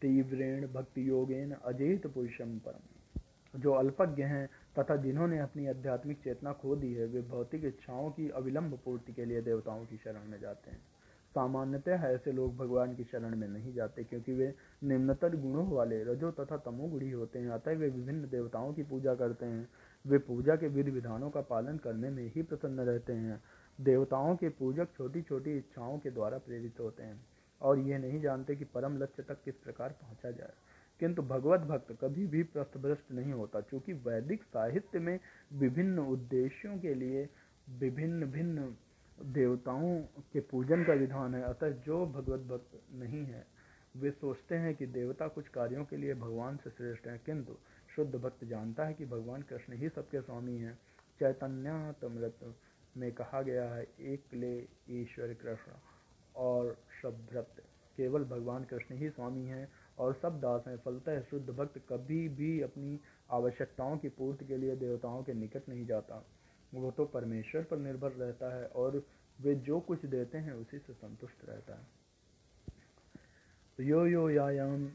[0.00, 2.99] तीव्रेण भक्ति योगेन अजेत पुरुषम परम।
[3.54, 4.46] जो अल्पज्ञ हैं
[4.78, 9.24] तथा जिन्होंने अपनी आध्यात्मिक चेतना खो दी है, वे भौतिक इच्छाओं की अविलंब पूर्ति के
[9.24, 10.78] लिए देवताओं की शरण में जाते हैं।
[11.34, 16.30] सामान्यतः ऐसे लोग भगवान की शरण में नहीं जाते, क्योंकि वे निम्नतर गुणों वाले रजो
[16.30, 19.68] तथा तमोगुड़ी होते हैं, अतः वे विभिन्न देवताओं की पूजा करते हैं।
[20.04, 23.42] वे पूजा के विधि विधानों का पालन करने में ही प्रसन्न रहते हैं।
[23.78, 27.20] देवताओं के पूजक छोटी छोटी इच्छाओं के द्वारा प्रेरित होते हैं,
[27.60, 30.52] और ये नहीं जानते कि परम लक्ष्य तक किस प्रकार पहुँचा जाए।
[31.00, 35.18] किंतु भगवत भक्त कभी भी पृष्ठभ्रष्ट नहीं होता, क्योंकि वैदिक साहित्य में
[35.52, 37.28] विभिन्न उद्देश्यों के लिए
[37.80, 38.74] विभिन्न भिन्न
[39.32, 39.96] देवताओं
[40.32, 43.46] के पूजन का विधान है। अतः जो भगवत भक्त नहीं है,
[43.94, 47.56] वे सोचते हैं कि देवता कुछ कार्यों के लिए भगवान से श्रेष्ठ हैं, किंतु
[47.96, 50.78] शुद्ध भक्त जानता है कि भगवान कृष्ण ही सबके स्वामी हैं।
[51.20, 52.54] चैतन्यतमृत
[52.96, 54.56] में कहा गया है, एक ले
[55.00, 55.72] ईश्वर कृष्ण
[56.36, 57.62] और शब्दभ्रत
[57.98, 59.68] केवल भगवान कृष्ण ही स्वामी हैं
[60.00, 62.98] और सब दास हैं। फलतः शुद्ध भक्त कभी भी अपनी
[63.30, 66.24] आवश्यकताओं की पूर्ति के लिए देवताओं के निकट नहीं जाता।
[66.72, 69.02] वो तो परमेश्वर पर निर्भर रहता है और
[69.38, 71.86] वे जो कुछ देते हैं उसी से संतुष्ट रहता है।
[73.78, 74.86] यो यो यायाम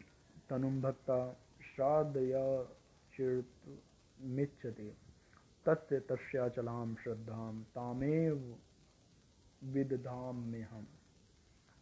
[0.50, 1.18] तनुम भक्ता
[1.66, 2.64] श्राद्ध या
[3.14, 4.92] चिर्मिच्छति
[5.66, 8.56] तस्य तस्याचलाम श्रद्धाम तामेव
[9.74, 10.86] विदधाम में हम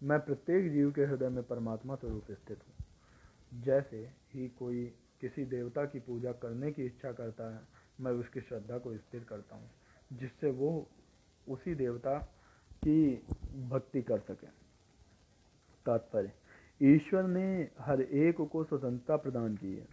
[0.01, 2.72] मैं प्रत्येक जीव के हृदय में परमात्मा स्वरूप स्थित हूँ।
[3.53, 3.97] जैसे
[4.33, 4.85] ही कोई
[5.21, 7.59] किसी देवता की पूजा करने की इच्छा करता है,
[8.01, 9.69] मैं उसकी श्रद्धा को स्थिर करता हूँ,
[10.11, 10.87] जिससे वो
[11.47, 12.17] उसी देवता
[12.83, 13.15] की
[13.69, 14.47] भक्ति कर सके।
[15.85, 16.31] तात्पर्य,
[16.81, 19.87] ईश्वर ने हर एक को स्वतंत्रता प्रदान की है।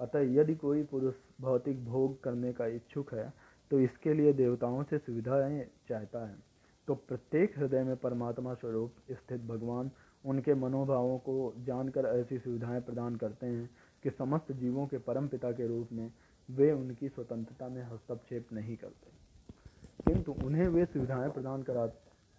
[0.00, 3.32] अतः यदि कोई पुरुष भौतिक भोग करने का इच्छुक है
[3.70, 6.36] तो इसके लिए देवताओं से सुविधाएँ चाहता है।
[6.88, 9.90] तो प्रत्येक हृदय में परमात्मा स्वरूप स्थित भगवान
[10.24, 13.70] उनके मनोभावों को जानकर ऐसी सुविधाएँ प्रदान करते हैं
[14.02, 16.12] कि समस्त जीवों के परम पिता के रूप में
[16.50, 19.10] वे उनकी स्वतंत्रता में हस्तक्षेप नहीं करते।
[20.04, 21.86] किंतु उन्हें वे सुविधाएँ प्रदान करा,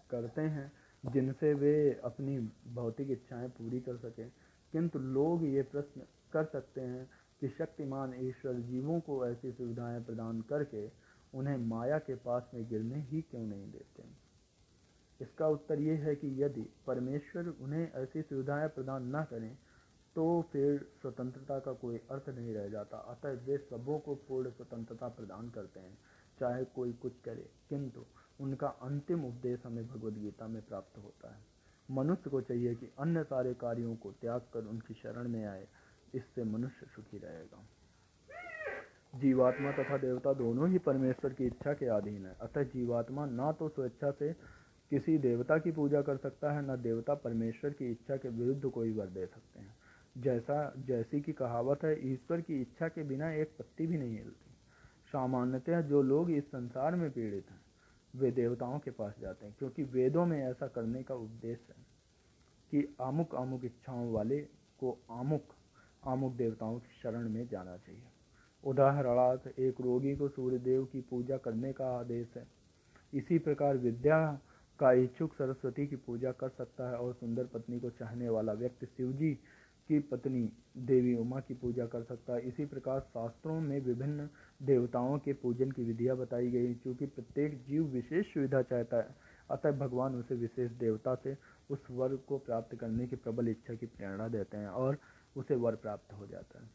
[0.10, 0.72] करते हैं,
[1.06, 2.40] जिनसे वे अपनी
[2.74, 4.32] भौतिक इच्छाएँ पूरी कर सकें।
[4.72, 6.02] किंतु लोग ये प्रश्न
[6.34, 7.10] कर सकते हैं
[7.42, 10.90] कि शक्तिमान ईश्वर जीवों को ऐसी सुविधाएँ प्रदान करके
[11.34, 14.21] उन्हें माया के पास में गिरने ही क्यों नहीं देते?
[15.22, 19.58] इसका उत्तर ये है कि यदि परमेश्वर उन्हें ऐसी सुविधाएँ प्रदान न करें
[20.16, 25.08] तो फिर स्वतंत्रता का कोई अर्थ नहीं रह जाता। अतः वे सबों को पूर्ण स्वतंत्रता
[25.08, 25.98] प्रदान करते हैं,
[26.40, 28.06] चाहे कोई कुछ करे। किंतु
[28.40, 31.42] उनका अंतिम उपदेश हमें भगवद गीता में प्राप्त होता है।
[31.92, 35.68] मनुष्य को चाहिए कि अन्य सारे कार्यों को त्याग कर उनकी शरण में आए,
[36.16, 37.66] इससे मनुष्य सुखी रहेगा।
[39.16, 43.70] जीवात्मा तथा देवता दोनों ही परमेश्वर की इच्छा के अधीन है। अतः जीवात्मा ना तो
[43.70, 44.61] स्वेच्छा से
[44.92, 48.92] किसी देवता की पूजा कर सकता है, न देवता परमेश्वर की इच्छा के विरुद्ध कोई
[48.92, 49.76] वर दे सकते हैं।
[50.18, 54.52] जैसा, जैसी की कहावत है, ईश्वर की इच्छा के बिना एक पत्ती भी नहीं हिलती।
[55.12, 57.62] सामान्यतः जो लोग इस संसार में पीड़ित हैं,
[58.16, 61.86] वे देवताओं के पास जाते हैं, क्योंकि वेदों में ऐसा करने का उद्देश्य है
[62.72, 64.40] कि आमुक आमुक इच्छाओं वाले
[64.80, 65.44] को आमुक
[66.06, 68.04] आमुक देवताओं की शरण में जाना चाहिए।
[68.64, 72.48] उदाहरणार्थ, एक रोगी को सूर्यदेव की पूजा करने का आदेश है।
[73.14, 74.40] इसी प्रकार विद्या
[74.82, 78.86] का इच्छुक सरस्वती की पूजा कर सकता है और सुंदर पत्नी को चाहने वाला व्यक्ति
[78.86, 79.34] शिवजी
[79.90, 84.30] की पत्नी देवी उमा की पूजा कर सकता है। इसी प्रकार शास्त्रों में विभिन्न
[84.64, 89.16] देवताओं के पूजन की विधियाँ बताई गई क्योंकि प्रत्येक जीव विशेष सुविधा चाहता है,
[89.52, 91.38] अतः भगवान उसे विशेष देवता से
[91.70, 94.98] उस वर को प्राप्त करने की प्रबल इच्छा की प्रेरणा देते हैं और
[95.38, 96.70] उसे वर प्राप्त हो जाता है।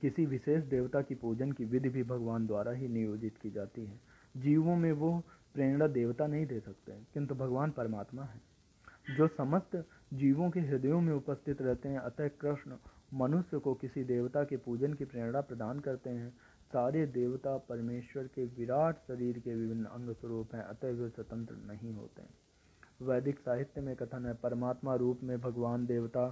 [0.00, 4.00] किसी विशेष देवता की पूजन की विधि भी भगवान द्वारा ही नियोजित की जाती है।
[4.36, 5.22] जीवों में वो
[5.56, 8.40] प्रेरणा देवता नहीं दे सकते, किंतु भगवान परमात्मा है,
[9.16, 9.76] जो समस्त
[10.14, 12.76] जीवों के हृदयों में उपस्थित रहते हैं। अतः कृष्ण
[13.14, 16.30] मनुष्य को किसी देवता के पूजन की प्रेरणा प्रदान करते हैं।
[16.70, 21.92] सारे देवता परमेश्वर के विराट शरीर के विभिन्न अंग स्वरूप हैं, अतः वे स्वतंत्र नहीं
[21.94, 22.22] होते
[23.02, 26.28] वैदिक साहित्य में कथन है, परमात्मा रूप में भगवान देवता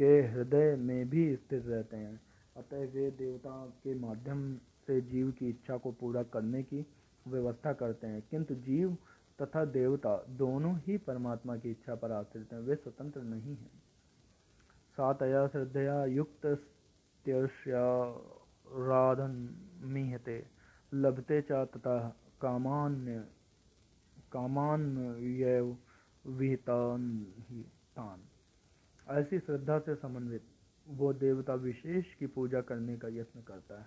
[0.00, 2.20] के हृदय में भी स्थित रहते हैं।
[2.56, 3.54] अतः वे देवता
[3.84, 4.42] के माध्यम
[4.86, 6.84] से जीव की इच्छा को पूरा करने की
[7.28, 8.96] व्यवस्था करते हैं, किंतु जीव
[9.38, 13.70] तथा देवता दोनों ही परमात्मा की इच्छा पर आश्रित हैं, वे स्वतंत्र नहीं हैं।
[14.98, 16.46] सातया श्रद्धया युक्त
[18.84, 19.32] राधन
[19.84, 20.36] मीहते
[20.92, 21.96] लभते च तथा
[22.40, 23.24] कामान्य
[24.32, 25.60] कामान्य
[26.24, 27.06] विहितान
[29.06, 30.44] ऐसी श्रद्धा से समन्वित
[30.86, 33.86] वो देवता विशेष की पूजा करने का यत्न करता है।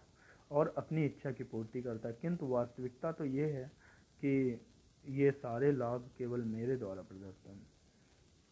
[0.51, 3.71] और अपनी इच्छा की पूर्ति करता है। किंतु वास्तविकता तो ये है
[4.19, 4.61] कि
[5.05, 7.67] ये सारे लाभ केवल मेरे द्वारा प्रदत्त हैं।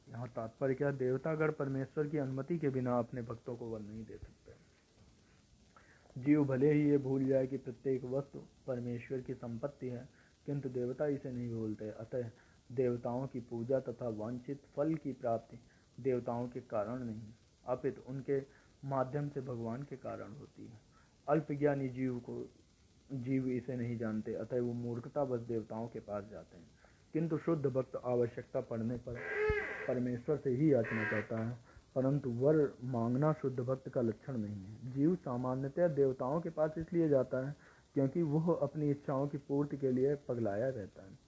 [0.09, 0.91] यहाँ तात्पर्य क्या?
[0.91, 4.53] देवतागढ़ परमेश्वर की अनुमति के बिना अपने भक्तों को वर नहीं दे सकते।
[6.21, 10.09] जीव भले ही ये भूल जाए कि प्रत्येक वस्तु परमेश्वर की संपत्ति है,
[10.45, 12.29] किंतु देवता इसे नहीं भूलते। अतः
[12.71, 15.59] देवताओं की पूजा तथा वांछित फल की प्राप्ति
[15.99, 17.33] देवताओं के कारण नहीं,
[17.65, 18.41] अपित उनके
[18.85, 20.88] माध्यम से भगवान के कारण होती है।
[21.29, 22.49] अल्पज्ञानी जीव को
[23.11, 26.65] जीव इसे नहीं जानते, अतः वो मूर्खता बस देवताओं के पास जाते हैं।
[27.13, 29.15] किंतु शुद्ध भक्त आवश्यकता पड़ने पर
[29.87, 31.57] परमेश्वर से ही याचना करता है,
[31.95, 37.09] परंतु वर मांगना शुद्ध भक्त का लक्षण नहीं है। जीव सामान्यतः देवताओं के पास इसलिए
[37.09, 37.55] जाता है
[37.93, 41.19] क्योंकि वह अपनी इच्छाओं की पूर्ति के लिए पगलाया रहता है।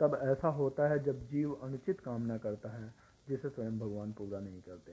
[0.00, 2.94] तब ऐसा होता है जब जीव अनुचित कामना करता है,
[3.28, 4.92] जिसे स्वयं भगवान पूरा नहीं करते।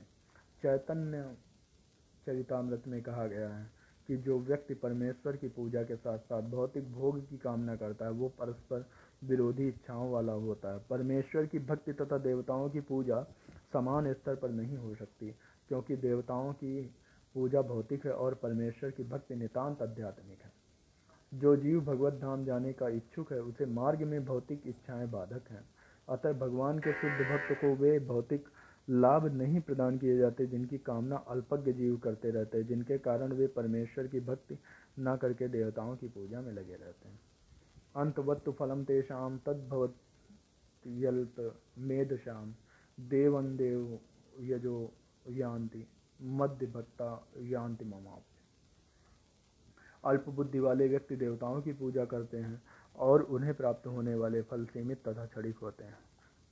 [0.61, 1.35] चैतन्य
[2.25, 6.91] चरितामृत में कहा गया है कि जो व्यक्ति परमेश्वर की पूजा के साथ साथ भौतिक
[6.91, 8.85] भोग की कामना करता है, वो परस्पर
[9.23, 13.25] विरोधी इच्छाओं वाला होता है। परमेश्वर की भक्ति तथा देवताओं की पूजा
[13.73, 15.35] समान स्तर पर नहीं हो सकती,
[15.67, 16.95] क्योंकि देवताओं की
[17.35, 20.51] पूजा भौतिक है और परमेश्वर की भक्ति नितांत आध्यात्मिक है।
[21.33, 25.63] जो जीव भगवत धाम जाने का इच्छुक है, उसे मार्ग में भौतिक इच्छाएँ बाधक हैं।
[26.09, 28.45] अतः भगवान के शुद्ध भक्त को वे भौतिक
[28.89, 33.47] लाभ नहीं प्रदान किए जाते, जिनकी कामना अल्पज्ञ जीव करते रहते हैं, जिनके कारण वे
[33.47, 34.57] परमेश्वर की भक्ति
[34.99, 37.19] न करके देवताओं की पूजा में लगे रहते हैं।
[37.95, 39.95] अंतवत्तु फलम तेषाम तद्भवत
[40.87, 42.53] यल्त मेदशाम
[42.99, 43.99] देवन देव
[44.39, 44.93] यजो
[45.29, 45.87] यान्ति
[46.21, 48.23] मध्य भक्ता यान्ति ममाप
[50.05, 52.61] अल्प बुद्धि वाले व्यक्ति देवताओं की पूजा करते हैं
[52.95, 55.97] और उन्हें प्राप्त होने वाले फल सीमित तथा क्षणिक होते हैं।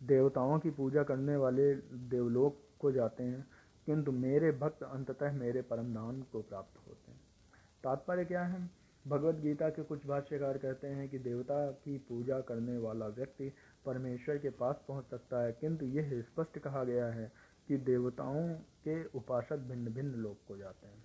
[0.04, 1.74] देवताओं की पूजा करने वाले
[2.10, 3.48] देवलोक को जाते हैं,
[3.86, 7.20] किंतु मेरे भक्त अंततः मेरे परम धाम को प्राप्त होते हैं।
[7.84, 8.70] तात्पर्य क्या है?
[9.08, 13.52] भगवत गीता के कुछ भाष्यकार कहते हैं कि देवता की पूजा करने वाला व्यक्ति
[13.86, 17.32] परमेश्वर के पास पहुँच सकता है, किंतु यह स्पष्ट कहा गया है
[17.68, 21.04] कि देवताओं के उपासक भिन्न भिन्न लोक को जाते हैं।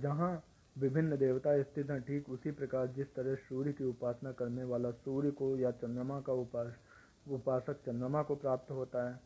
[0.00, 0.44] जहाँ
[0.78, 5.30] विभिन्न देवता स्थित हैं, ठीक उसी प्रकार जिस तरह सूर्य की उपासना करने वाला सूर्य
[5.30, 6.74] को या चंद्रमा का उपास
[7.26, 9.20] उपासक चंद्रमा को प्राप्त होता है।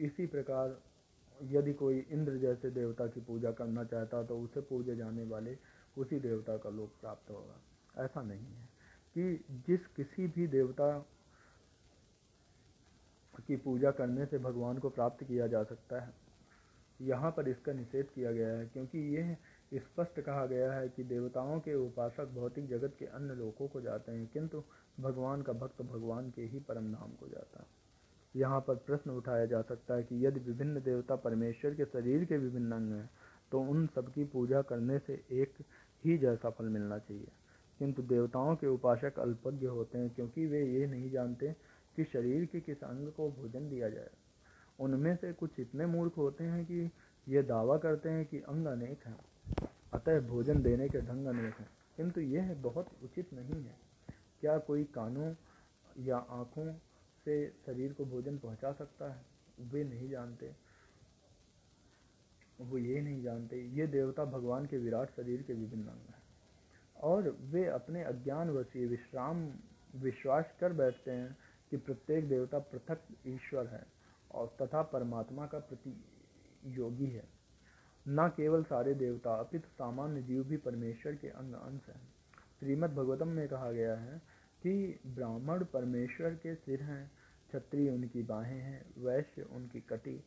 [0.00, 0.78] इसी प्रकार
[1.38, 5.56] यदि कोई इंद्र जैसे देवता की पूजा करना चाहता तो उसे पूजे जाने वाले
[5.96, 8.68] उसी देवता का लोक प्राप्त होगा। ऐसा नहीं है
[9.16, 10.98] कि जिस किसी भी देवता
[13.38, 16.12] की पूजा करने से भगवान को प्राप्त किया जा सकता है।
[17.00, 19.36] यहाँ पर इसका निषेध किया गया है क्योंकि यह
[19.74, 24.12] स्पष्ट कहा गया है कि देवताओं के उपासक भौतिक जगत के अन्य लोकों को जाते
[24.12, 24.62] हैं, किंतु
[25.00, 27.82] भगवान का भक्त भगवान के ही परम धाम को जाता। है
[28.36, 32.36] यहाँ पर प्रश्न उठाया जा सकता है कि यदि विभिन्न देवता परमेश्वर के शरीर के
[32.36, 33.10] विभिन्न अंग हैं
[33.50, 35.54] तो उन सबकी पूजा करने से एक
[36.04, 37.28] ही जैसा फल मिलना चाहिए।
[37.78, 41.56] किंतु देवताओं के उपासक अल्पज्ञ होते हैं क्योंकि वे ये नहीं जानते
[41.96, 44.10] कि शरीर के किस अंग को भोजन दिया जाए।
[44.80, 46.90] उनमें से कुछ इतने मूर्ख होते हैं कि
[47.28, 49.20] ये दावा करते हैं कि अंग अनेक हैं,
[49.92, 53.91] अतः भोजन देने के ढंग अनेक हैं। किंतु यह बहुत उचित नहीं है।
[54.42, 55.34] क्या कोई कानों
[55.98, 56.72] या आँखों
[57.24, 59.24] से शरीर को भोजन पहुँचा सकता है?
[59.60, 60.52] वे नहीं जानते।
[62.60, 66.22] वो ये नहीं जानते, ये देवता भगवान के विराट शरीर के विभिन्न अंग हैं।
[66.96, 69.52] और वे अपने अज्ञान वशी विश्राम,
[69.96, 71.36] विश्वास कर बैठते हैं
[71.70, 73.86] कि प्रत्येक देवता पृथक ईश्वर है
[74.32, 76.04] और तथा परमात्मा का प्रति
[76.64, 77.24] योगी है।
[78.08, 82.14] न केवल सारे देवता, अपित सामान्य जीव भी परमेश्वर के अंग अंश हैं।
[82.60, 84.31] श्रीमद् भगवतम में कहा गया है
[84.62, 87.10] कि ब्राह्मण परमेश्वर के सिर हैं,
[87.48, 90.24] क्षत्रिय उनकी बाहें हैं, वैश्य उनकी कटी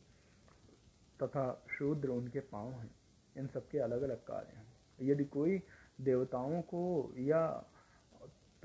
[1.22, 2.90] तथा शूद्र उनके पाँव हैं।
[3.36, 4.66] इन सबके अलग अलग कार्य हैं।
[5.02, 5.62] यदि कोई
[6.00, 7.64] देवताओं को या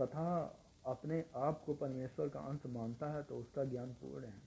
[0.02, 4.42] तथा अपने आप को परमेश्वर का अंश मानता है तो उसका ज्ञान पूर्ण है।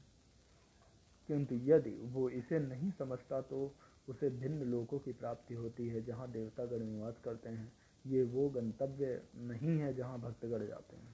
[1.26, 3.74] किंतु यदि वो इसे नहीं समझता तो
[4.08, 7.72] उसे भिन्न लोकों की प्राप्ति होती है, जहाँ देवतागण निवास करते हैं।
[8.06, 11.13] ये वो गंतव्य नहीं है, जहाँ भक्तगण जाते हैं।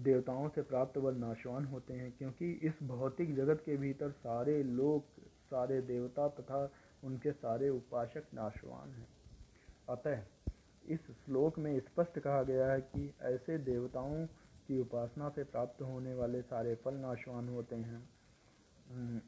[0.00, 5.04] देवताओं से प्राप्त वर नाशवान होते हैं, क्योंकि इस भौतिक जगत के भीतर सारे लोक,
[5.50, 6.70] सारे देवता तथा
[7.04, 9.08] उनके सारे उपासक नाशवान हैं।
[9.88, 10.22] अतः
[10.88, 14.26] इस श्लोक में स्पष्ट कहा गया है कि ऐसे देवताओं
[14.68, 18.02] की उपासना से प्राप्त होने वाले सारे फल नाशवान होते हैं।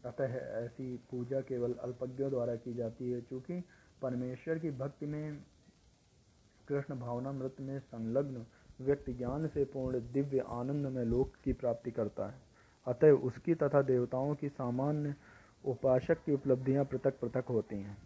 [0.05, 3.65] अतः ऐसी पूजा केवल अल्पज्ञों द्वारा की जाती है, क्योंकि
[4.03, 5.45] परमेश्वर की भक्ति में
[6.69, 8.47] कृष्ण भावना मृत में संलग्न
[8.81, 12.35] व्यक्ति ज्ञान से पूर्ण दिव्य आनंद में लोक की प्राप्ति करता है।
[12.87, 15.15] अतः उसकी तथा देवताओं की सामान्य
[15.65, 17.99] उपासक की उपलब्धियाँ पृथक पृथक होती हैं।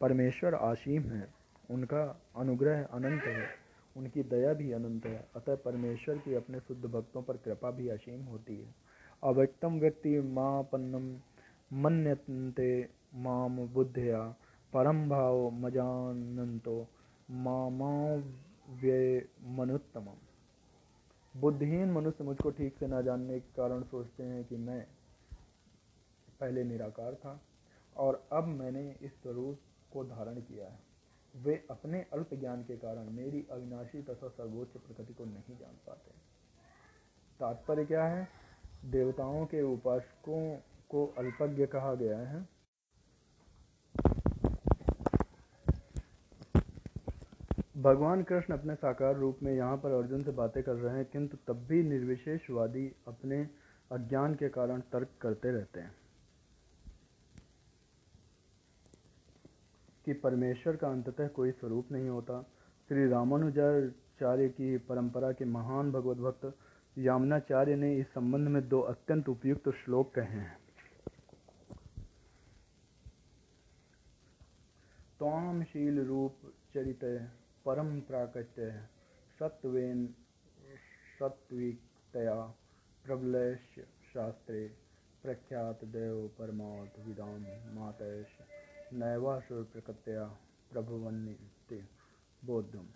[0.00, 1.34] परमेश्वर आशीम है,
[1.70, 3.48] उनका अनुग्रह अनंत है,
[3.96, 8.24] उनकी दया भी अनंत है। अतः परमेश्वर की अपने शुद्ध भक्तों पर कृपा भी असीम
[8.24, 8.74] होती है।
[9.24, 11.16] अव्यक्तम व्यक्ति मापन्नम
[11.82, 14.34] मन्यते माम बुद्धया,
[14.72, 16.86] परम भाव मजानंतो
[17.30, 18.22] मामा
[18.70, 20.08] व्यय मनुत्तम
[21.36, 24.86] बुद्धिहीन मनुष्य मुझको ठीक से ना जानने के कारण सोचते हैं कि मैं
[26.40, 27.40] पहले निराकार था
[27.96, 29.60] और अब मैंने इस स्वरूप
[29.92, 30.78] को धारण किया है।
[31.36, 36.10] वे अपने अल्प ज्ञान के कारण मेरी अविनाशी तथा सर्वोच्च प्रकृति को नहीं जान पाते।
[37.40, 38.28] तात्पर्य क्या है?
[38.84, 40.56] देवताओं के उपासकों
[40.88, 42.53] को अल्पज्ञ कहा गया है।
[47.84, 51.36] भगवान कृष्ण अपने साकार रूप में यहाँ पर अर्जुन से बातें कर रहे हैं, किंतु
[51.48, 53.48] तब भी निर्विशेषवादी अपने
[53.92, 55.94] अज्ञान के कारण तर्क करते रहते हैं।
[60.04, 62.42] कि परमेश्वर का अंततः कोई स्वरूप नहीं होता।
[62.88, 66.58] श्री रामानुजाचार्य की परंपरा के महान भगवत भक्त
[66.98, 70.58] यामनाचार्य ने इस संबंध में दो अत्यंत उपयुक्त श्लोक कहे हैं।
[75.18, 77.04] त्वाम शील रूप चरित
[77.66, 78.70] परम प्राकट्य
[79.38, 80.06] सत्वेन
[81.18, 82.34] सत्विकतया
[83.04, 83.62] प्रबलश
[84.12, 84.66] शास्त्रे
[85.22, 88.36] प्रख्यात देव परमार्थ विदाम मातयश
[88.92, 90.26] नैवासुर प्रकृत्या
[90.72, 91.80] प्रभुवन्य
[92.44, 92.86] बोधम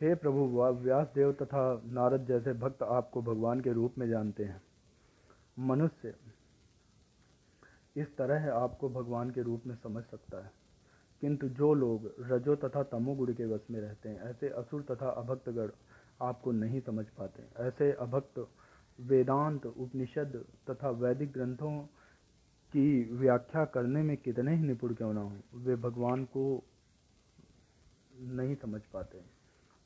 [0.00, 4.62] हे प्रभु व्यास देव तथा नारद जैसे भक्त आपको भगवान के रूप में जानते हैं।
[5.58, 6.14] मनुष्य
[7.96, 10.61] इस तरह आपको भगवान के रूप में समझ सकता है।
[11.22, 15.70] किंतु जो लोग रजो तथा तमोगुण के वश में रहते हैं, ऐसे असुर तथा अभक्तगण
[16.22, 18.48] आपको नहीं समझ पाते। ऐसे अभक्त
[19.00, 21.78] वेदांत, उपनिषद तथा वैदिक ग्रंथों
[22.72, 26.62] की व्याख्या करने में कितने ही निपुण क्यों ना हो, वे भगवान को
[28.18, 29.20] नहीं समझ पाते।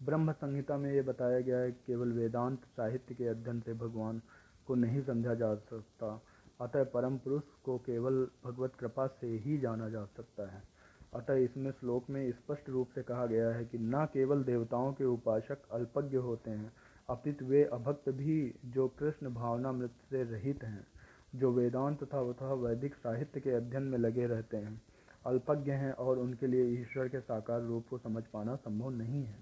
[0.02, 4.22] ब्रह्म संहिता में ये बताया गया है, केवल वेदांत साहित्य के अध्ययन से भगवान
[4.66, 6.22] को नहीं समझा जा सकता,
[6.60, 10.75] अतः परम पुरुष को केवल भगवत कृपा से ही जाना जा सकता है।
[11.16, 15.04] अतः इसमें श्लोक में स्पष्ट रूप से कहा गया है कि न केवल देवताओं के
[15.04, 16.72] उपासक अल्पज्ञ होते हैं,
[17.10, 20.86] अपित वे अभक्त भी जो कृष्ण भावना भावनामृत से रहित हैं,
[21.34, 24.82] जो वेदांत तथा तथा वैदिक साहित्य के अध्ययन में लगे रहते हैं।
[25.26, 29.38] अल्पज्ञ हैं और उनके लिए ईश्वर के साकार रूप को समझ पाना संभव नहीं है।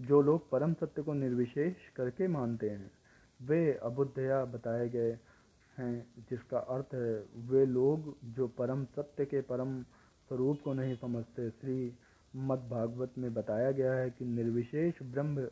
[0.00, 2.90] जो लोग परम सत्य को निर्विशेष करके मानते हैं,
[3.42, 5.18] वे अबुद्धया बताए गए
[5.78, 9.84] हैं, जिसका अर्थ है, वे लोग जो परम सत्य के परम
[10.28, 11.94] स्वरूप को नहीं समझते। श्री
[12.36, 15.46] मद भागवत में बताया गया है कि निर्विशेष ब्रह्म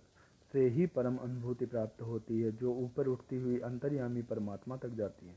[0.53, 5.27] से ही परम अनुभूति प्राप्त होती है, जो ऊपर उठती हुई अंतर्यामी परमात्मा तक जाती
[5.27, 5.35] है।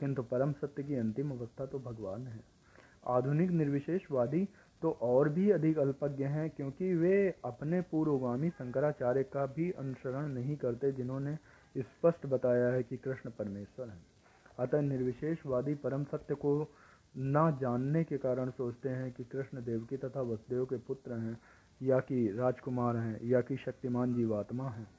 [0.00, 2.40] किंतु परम सत्य की अंतिम अवस्था तो भगवान है।
[3.06, 4.48] आधुनिक निर्विशेषवादी
[4.82, 10.56] तो और भी अधिक अल्पज्ञ हैं, क्योंकि वे अपने पूर्वगामी शंकराचार्य का भी अनुसरण नहीं
[10.56, 11.38] करते, जिन्होंने
[11.78, 13.98] स्पष्ट बताया है कि कृष्ण परमेश्वर है।
[14.58, 16.68] अतः निर्विशेषवादी परम सत्य को
[17.16, 21.40] न जानने के कारण सोचते हैं कि कृष्ण देवकी तथा वसुदेव के पुत्र हैं,
[21.82, 24.90] या कि राजकुमार हैं, या कि शक्तिमान जीवात्मा हैं।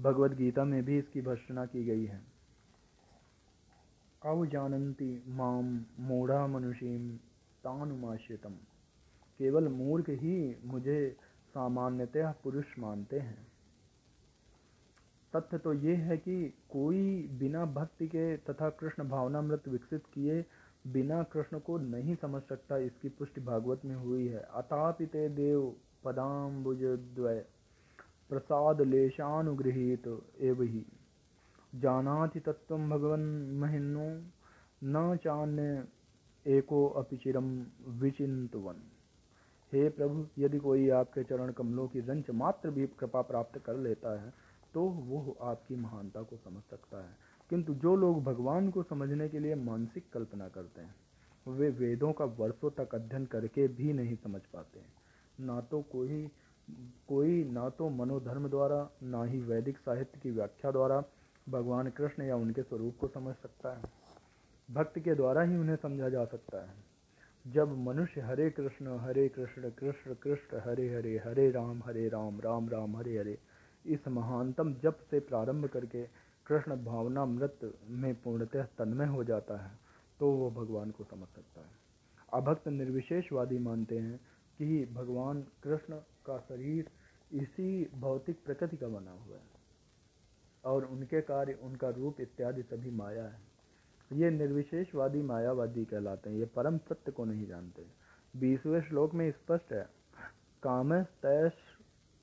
[0.00, 2.20] भगवत गीता में भी इसकी भर्सना की गई है।
[4.24, 7.16] अवजानन्ति माम मूढ़ा मनुषीम
[7.64, 8.52] तानुमाश्रितम।
[9.38, 11.16] केवल मूर्ख ही मुझे
[11.54, 13.46] सामान्यतः पुरुष मानते हैं।
[15.36, 20.44] तथ्य तो ये है कि कोई बिना भक्ति के तथा कृष्ण भावनामृत विकसित किए
[20.86, 25.74] बिना कृष्ण को नहीं समझ सकता इसकी पुष्टि भागवत में हुई है। अतापिते देव
[26.04, 27.44] पदाम्बुजद्वय
[28.30, 30.06] प्रसाद लेशानुगृहित
[30.40, 30.84] एव ही
[31.72, 33.20] जानाति तत्व भगवन
[33.60, 34.08] महिन्नो
[34.84, 35.84] न चान्य
[36.46, 37.48] एको अपिचिरम
[38.00, 38.82] विचिंतवन
[39.72, 44.20] हे प्रभु, यदि कोई आपके चरण कमलों की रंच मात्र भी कृपा प्राप्त कर लेता
[44.22, 44.32] है
[44.74, 49.38] तो वो आपकी महानता को समझ सकता है। किंतु जो लोग भगवान को समझने के
[49.38, 50.94] लिए मानसिक कल्पना करते हैं,
[51.46, 54.92] वे वेदों का वर्षों तक अध्ययन करके भी नहीं समझ पाते हैं।
[55.40, 56.30] ना तो कोई
[57.08, 61.04] कोई ना तो मनोधर्म द्वारा, ना ही वैदिक साहित्य की व्याख्या द्वारा
[61.48, 63.82] भगवान कृष्ण या उनके स्वरूप को समझ सकता है।
[64.70, 66.74] भक्त के द्वारा ही उन्हें समझा जा सकता है।
[67.46, 72.68] जब मनुष्य हरे कृष्ण हरे कृष्ण कृष्ण कृष्ण, हरे हरे हरे राम हरे राम राम
[72.68, 73.38] राम, हरे हरे,
[73.86, 76.06] इस महानतम जप से प्रारंभ करके
[76.46, 79.70] कृष्ण भावना मृत में पूर्णतः तन्मय हो जाता है
[80.20, 81.74] तो वो भगवान को समझ सकता है।
[82.32, 84.16] अभक्त निर्विशेषवादी मानते हैं
[84.58, 85.94] कि भगवान कृष्ण
[86.26, 86.90] का शरीर
[87.32, 89.54] इसी भौतिक प्रकृति का बना हुआ है
[90.64, 93.40] और उनके कार्य, उनका रूप इत्यादि सभी माया है।
[94.10, 97.86] ये निर्विशेषवादी मायावादी कहलाते हैं, ये परम सत्य को नहीं जानते।
[98.34, 99.86] बीसवें श्लोक में स्पष्ट है,
[100.62, 101.52] काम तैश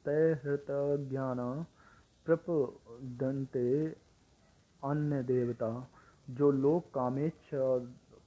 [0.05, 0.65] तय हृत
[1.09, 1.65] ज्ञान
[2.27, 3.69] प्रपदंते
[4.83, 5.89] अन्य देवता,
[6.29, 7.49] जो लोग कामेच्छ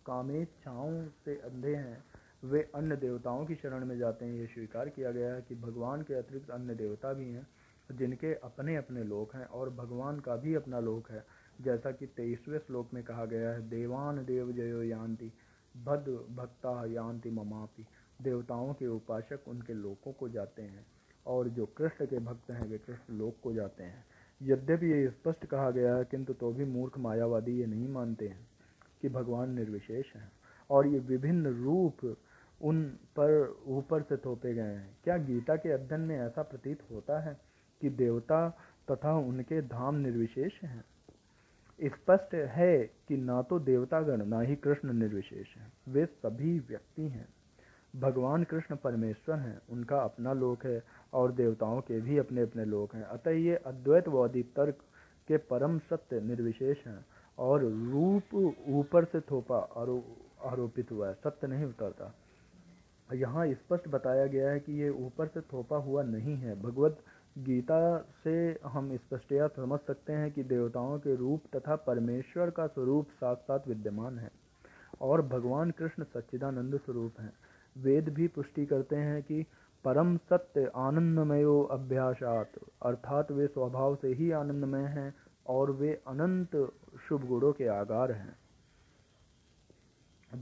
[0.07, 2.04] कामेच्छाओं से अंधे हैं,
[2.44, 6.02] वे अन्य देवताओं की शरण में जाते हैं। ये स्वीकार किया गया है कि भगवान
[6.02, 7.46] के अतिरिक्त अन्य देवता भी हैं,
[7.92, 11.24] जिनके अपने अपने लोक हैं और भगवान का भी अपना लोक है।
[11.61, 15.32] जैसा कि तेईसवें श्लोक में कहा गया है, देवान देव जयो यान्ति,
[15.84, 17.86] भद भक्ता यान्ति ममापि।
[18.22, 20.86] देवताओं के उपासक उनके लोकों को जाते हैं
[21.26, 24.04] और जो कृष्ण के भक्त हैं, वे कृष्ण लोक को जाते हैं।
[24.43, 28.47] यद्यपि ये स्पष्ट कहा गया है, किंतु तो भी मूर्ख, मायावादी ये नहीं मानते हैं
[29.03, 30.32] कि भगवान निर्विशेष हैं।
[30.70, 32.16] और ये विभिन्न रूप
[32.62, 37.20] उन पर ऊपर से थोपे गए हैं। क्या गीता के अध्ययन में ऐसा प्रतीत होता
[37.20, 37.41] है
[37.80, 38.59] कि देवता
[38.91, 40.84] तथा उनके धाम निर्विशेष हैं?
[41.84, 47.28] स्पष्ट है कि ना तो देवतागण, ना ही कृष्ण निर्विशेष हैं। वे सभी व्यक्ति हैं।
[47.97, 50.82] भगवान कृष्ण परमेश्वर हैं। उनका अपना लोक है।
[51.12, 54.78] और देवताओं के भी अपने अपने लोक हैं। अतः ये अद्वैतवादी तर्क
[55.28, 57.04] के परम सत्य निर्विशेष हैं
[57.38, 58.34] और रूप
[58.70, 59.59] ऊपर से थोपा
[60.44, 62.12] आरोपित हुआ है, सत्य नहीं उतरता।
[63.09, 66.98] यहाँ स्पष्ट बताया गया है कि ये ऊपर से थोपा हुआ नहीं है। भगवत
[67.38, 73.09] गीता से हम स्पष्टया समझ सकते हैं कि देवताओं के रूप तथा परमेश्वर का स्वरूप
[73.11, 74.30] साथ साथ विद्यमान है
[75.00, 77.32] और भगवान कृष्ण सच्चिदानंद स्वरूप हैं।
[77.76, 79.44] वेद भी पुष्टि करते हैं कि
[79.87, 85.14] परम सत्य आनंदमयो अभ्यासात। अर्थात वे स्वभाव से ही आनंदमय हैं
[85.47, 86.57] और वे अनंत
[87.09, 88.34] शुभ गुणों के आगार हैं।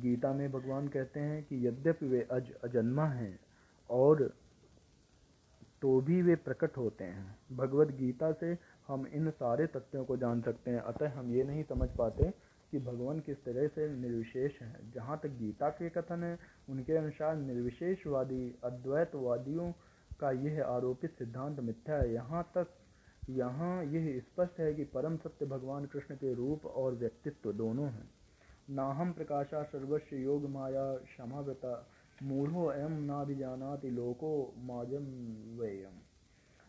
[0.00, 3.38] गीता में भगवान कहते हैं कि यद्यपि वे अज अजन्मा हैं
[3.90, 4.22] और
[5.82, 8.56] तो भी वे प्रकट होते हैं। भगवत गीता से
[8.88, 12.32] हम इन सारे तथ्यों को जान सकते हैं, अतः हम ये नहीं समझ पाते
[12.74, 17.36] कि भगवान किस तरह से निर्विशेष हैं। जहाँ तक गीता के कथन है, उनके अनुसार
[17.36, 19.72] निर्विशेषवादी, अद्वैतवादियों
[20.20, 22.66] का यह आरोपित सिद्धांत मिथ्या है। यहाँ तक,
[23.30, 28.10] यहाँ यह स्पष्ट है कि परम सत्य भगवान कृष्ण के रूप और व्यक्तित्व दोनों हैं।
[28.70, 31.88] नाहम प्रकाशा सर्वस्व योग माया क्षमाव्रता,
[32.22, 35.06] मूढ़ो एम नाभिजानाति लोको माजम
[35.60, 36.00] वेयम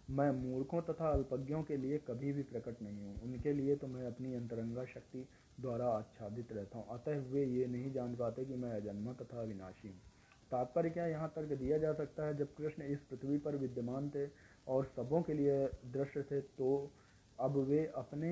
[0.10, 4.06] मैं मूर्खों तथा अल्पज्ञों के लिए कभी भी प्रकट नहीं हूँ। उनके लिए तो मैं
[4.08, 5.26] अपनी अंतरंगा शक्ति
[5.62, 9.88] द्वारा आच्छादित रहता हूँ। अतः वे ये नहीं जान पाते कि मैं अजन्मा तथा अविनाशी
[9.88, 9.98] हूँ।
[10.52, 12.38] तात्पर्य क्या यहाँ तर्क दिया जा सकता है?
[12.38, 14.28] जब कृष्ण इस पृथ्वी पर विद्यमान थे
[14.68, 16.92] और सबों के लिए दृश्य थे तो
[17.40, 18.32] अब वे अपने,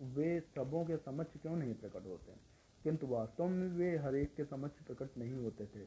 [0.00, 2.32] वे सबों के समक्ष क्यों नहीं प्रकट होते?
[2.84, 5.86] किंतु वास्तव में वे हरेक के समक्ष प्रकट नहीं होते थे।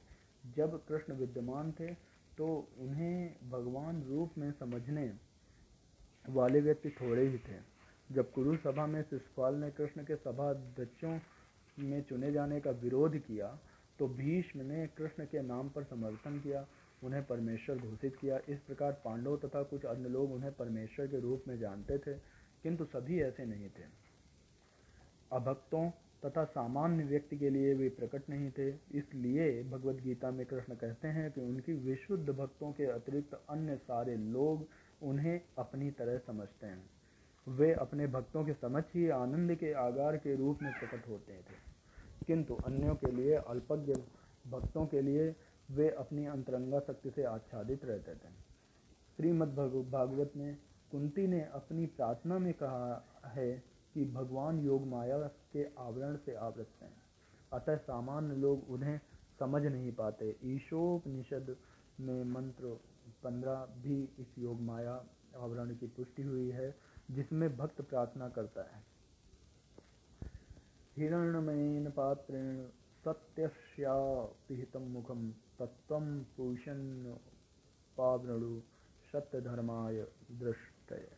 [0.55, 1.93] जब कृष्ण विद्यमान थे
[2.37, 2.47] तो
[2.79, 5.11] उन्हें भगवान रूप में समझने
[6.29, 7.57] वाले व्यक्ति थोड़े ही थे।
[8.09, 11.19] जब कुरु सभा में शिषपाल ने कृष्ण के सभा अध्यक्षों
[11.77, 13.57] में चुने जाने का विरोध किया
[13.99, 16.65] तो भीष्म ने कृष्ण के नाम पर समर्थन किया,
[17.03, 21.43] उन्हें परमेश्वर घोषित किया। इस प्रकार पांडव तथा कुछ अन्य लोग उन्हें परमेश्वर के रूप
[21.47, 22.13] में जानते थे,
[22.63, 23.83] किंतु सभी ऐसे नहीं थे।
[25.31, 25.89] अभक्तों
[26.25, 31.07] तथा सामान्य व्यक्ति के लिए वे प्रकट नहीं थे। इसलिए भगवत गीता में कृष्ण कहते
[31.07, 34.65] हैं कि उनकी विशुद्ध भक्तों के अतिरिक्त अन्य सारे लोग
[35.01, 36.98] उन्हें अपनी तरह समझते हैं।
[37.49, 41.69] वे अपने भक्तों के समझ ही आनंद के आगार के रूप में प्रकट होते थे।
[42.27, 43.93] किंतु अन्यों के लिए, अल्पज्ञ
[44.51, 45.35] भक्तों के लिए
[45.71, 48.49] वे अपनी अंतरंगा शक्ति से आच्छादित रहते थे।
[49.17, 50.57] श्रीमद् भागवत में
[50.91, 55.17] कुंती ने अपनी प्रार्थना में कहा है कि भगवान योग माया
[55.53, 56.93] के आवरण से आवृत हैं।
[57.53, 58.99] अतः सामान्य लोग उन्हें
[59.39, 61.57] समझ नहीं पाते। ईशोपनिषद
[61.99, 62.79] में मंत्र
[63.23, 65.05] पंद्रह भी इस योग माया
[65.37, 68.83] आवरण की पुष्टि हुई है। जिसमें भक्त प्रार्थना करता है।
[70.97, 72.65] हिरण्यमेन पात्रेण
[73.05, 75.99] सत्यस्यापिहितं मुखम तत्व
[76.37, 77.11] पूषण
[77.97, 78.61] पावृणु
[79.11, 81.11] सत्य धर्माय दृष्टय।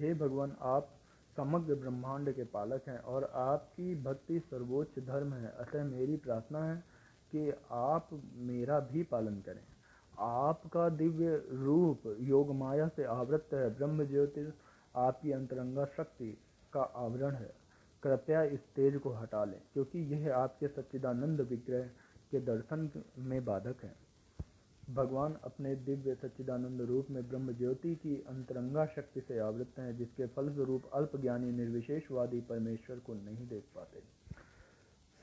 [0.00, 0.92] हे भगवान, आप
[1.36, 6.84] समग्र ब्रह्मांड के पालक हैं और आपकी भक्ति सर्वोच्च धर्म है। अतः मेरी प्रार्थना है
[7.32, 9.64] कि आप मेरा भी पालन करें।
[10.18, 14.52] आपका दिव्य रूप योग माया से आवृत है। ब्रह्म ज्योतिष
[14.96, 16.38] आपकी अंतरंगा शक्ति
[16.72, 17.52] का आवरण है।
[18.02, 21.82] कृपया इस तेज को हटा लें, क्योंकि यह आपके सच्चिदानंद विग्रह
[22.30, 23.94] के दर्शन में बाधक है।
[24.90, 30.26] भगवान अपने दिव्य सच्चिदानंद रूप में ब्रह्म ज्योति की अंतरंगा शक्ति से आवृत हैं, जिसके
[30.26, 34.15] फलस्वरूप अल्प ज्ञानी निर्विशेषवादी परमेश्वर को नहीं देख पाते।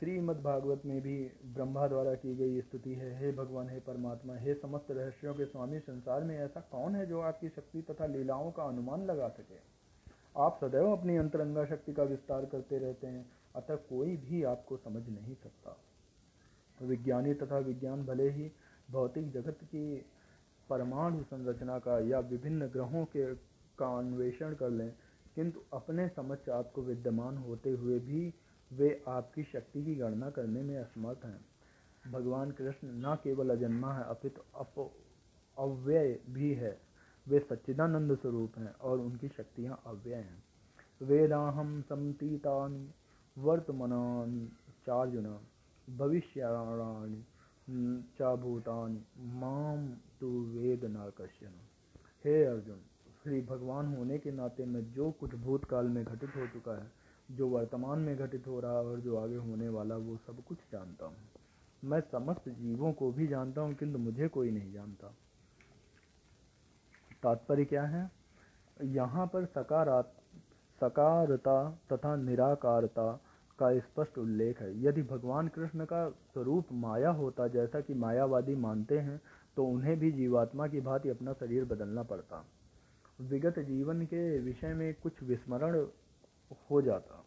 [0.03, 4.53] श्रीमद् भागवत में भी ब्रह्मा द्वारा की गई स्तुति है। हे भगवान, हे परमात्मा, हे
[4.53, 8.63] समस्त रहस्यों के स्वामी, संसार में ऐसा कौन है जो आपकी शक्ति तथा लीलाओं का
[8.63, 9.59] अनुमान लगा सके?
[10.37, 15.09] आप सदैव अपनी अंतरंगा शक्ति का विस्तार करते रहते हैं, अतः कोई भी आपको समझ
[15.09, 15.77] नहीं सकता।
[16.81, 18.51] विज्ञानी तथा विज्ञान भले ही
[18.91, 20.05] भौतिक जगत की
[20.69, 23.33] परमाणु संरचना का या विभिन्न ग्रहों के
[23.79, 24.93] का अन्वेषण कर लें,
[25.35, 28.33] किंतु अपने समक्ष आपको विद्यमान होते हुए भी
[28.77, 31.45] वे आपकी शक्ति की गणना करने में असमर्थ हैं।
[32.11, 34.91] भगवान कृष्ण न केवल अजन्मा है, अपितु अप,
[35.57, 36.81] अव्यय भी है।
[37.27, 40.43] वे सच्चिदानंद स्वरूप हैं और उनकी शक्तियाँ अव्यय हैं।
[41.01, 42.89] वेदाहम समतीतानि
[43.37, 44.49] वर्तमानानि,
[44.85, 45.39] चार्जुन
[45.97, 47.25] भविष्याणि
[48.21, 48.35] चा
[49.17, 51.51] माम तू वेद नाकश्यन
[52.25, 52.79] हे अर्जुन,
[53.23, 57.02] श्री भगवान होने के नाते में जो कुछ भूतकाल में घटित हो चुका है
[57.33, 60.57] जो वर्तमान में घटित हो रहा है और जो आगे होने वाला, वो सब कुछ
[60.71, 61.15] जानता हूँ।
[61.83, 65.13] मैं समस्त जीवों को भी जानता हूँ, किंतु मुझे कोई नहीं जानता।
[67.23, 68.09] तात्पर्य क्या है?
[68.83, 70.13] यहाँ पर सकारात,
[70.81, 73.11] सकारता तथा निराकारता
[73.59, 78.99] का स्पष्ट उल्लेख है। यदि भगवान कृष्ण का स्वरूप माया होता, जैसा कि मायावादी मानते
[78.99, 79.21] हैं
[79.57, 82.45] तो उन्हें भी जीवात्मा की भांति अपना शरीर बदलना पड़ता।
[83.21, 85.85] विगत जीवन के विषय में कुछ विस्मरण
[86.71, 87.22] हो जाता।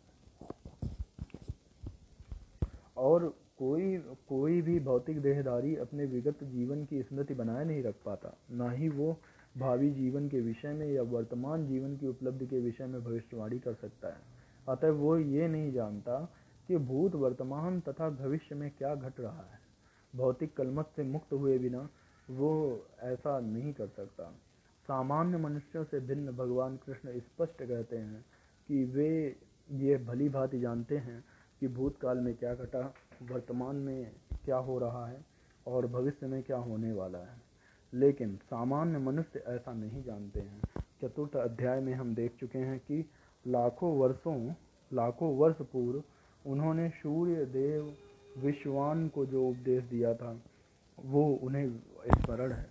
[2.97, 3.97] और कोई
[4.29, 8.89] कोई भी भौतिक देहधारी अपने विगत जीवन की स्मृति बनाए नहीं रख पाता। ना ही
[8.89, 9.21] वो
[9.59, 13.75] भावी जीवन के विषय में या वर्तमान जीवन की उपलब्धि के विषय में भविष्यवाणी कर
[13.75, 14.21] सकता है।
[14.69, 16.33] अतः वो ये नहीं जानता
[16.69, 19.59] कि भूत वर्तमान तथा भविष्य में क्या घट रहा है।
[20.17, 21.89] भौतिक कलमत से मुक्त हुए बिना
[22.31, 24.25] वो ऐसा नहीं कर सकता।
[24.89, 28.25] सामान्य मनुष्यों से भिन्न भगवान कृष्ण स्पष्ट कहते हैं
[28.69, 29.37] कि वे
[29.71, 31.25] ये भली भांति जानते हैं
[31.61, 34.13] कि भूतकाल में क्या घटा, वर्तमान में
[34.45, 35.25] क्या हो रहा है
[35.67, 37.41] और भविष्य में क्या होने वाला है।
[37.95, 40.63] लेकिन सामान्य मनुष्य ऐसा नहीं जानते हैं।
[41.03, 43.11] चतुर्थ अध्याय में हम देख चुके हैं कि
[43.47, 44.53] लाखों वर्षों,
[44.93, 46.03] लाखों वर्ष पूर्व
[46.47, 47.95] उन्होंने सूर्य देव
[48.39, 50.41] विश्वान को जो उपदेश दिया था,
[51.05, 51.79] वो उन्हें
[52.09, 52.67] स्मरण है।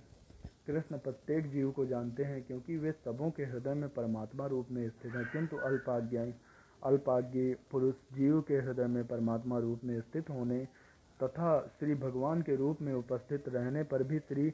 [0.68, 4.90] कृष्ण प्रत्येक जीव को जानते हैं क्योंकि वे सबों के हृदय में परमात्मा रूप में
[4.90, 6.34] स्थित हैं, किंतु अल्पाज्ञाई
[6.86, 10.68] अल्पाज्ञ पुरुष जीव के हृदय में परमात्मा रूप में स्थित होने
[11.24, 14.52] तथा श्री भगवान के रूप में उपस्थित रहने पर भी श्री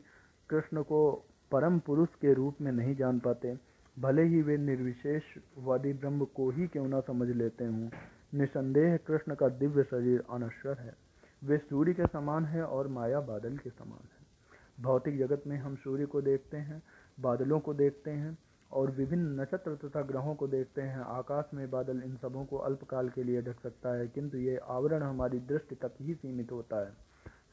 [0.49, 1.11] कृष्ण को
[1.51, 3.57] परम पुरुष के रूप में नहीं जान पाते।
[3.99, 7.89] भले ही वे निर्विशेषवादी ब्रह्म को ही क्यों ना समझ लेते हों।
[8.34, 10.93] निसंदेह कृष्ण का दिव्य शरीर अनश्वर है।
[11.43, 14.21] वे सूर्य के समान है और माया बादल के समान है।
[14.84, 16.84] भौतिक जगत में हम सूर्य को देखते हैं,
[17.19, 18.38] बादलों को देखते हैं
[18.74, 23.09] और विभिन्न नक्षत्र तथा ग्रहों को देखते हैं। आकाश में बादल इन सबों को अल्पकाल
[23.09, 26.91] के लिए ढक सकता है, किंतु ये आवरण हमारी दृष्टि तक ही सीमित होता है।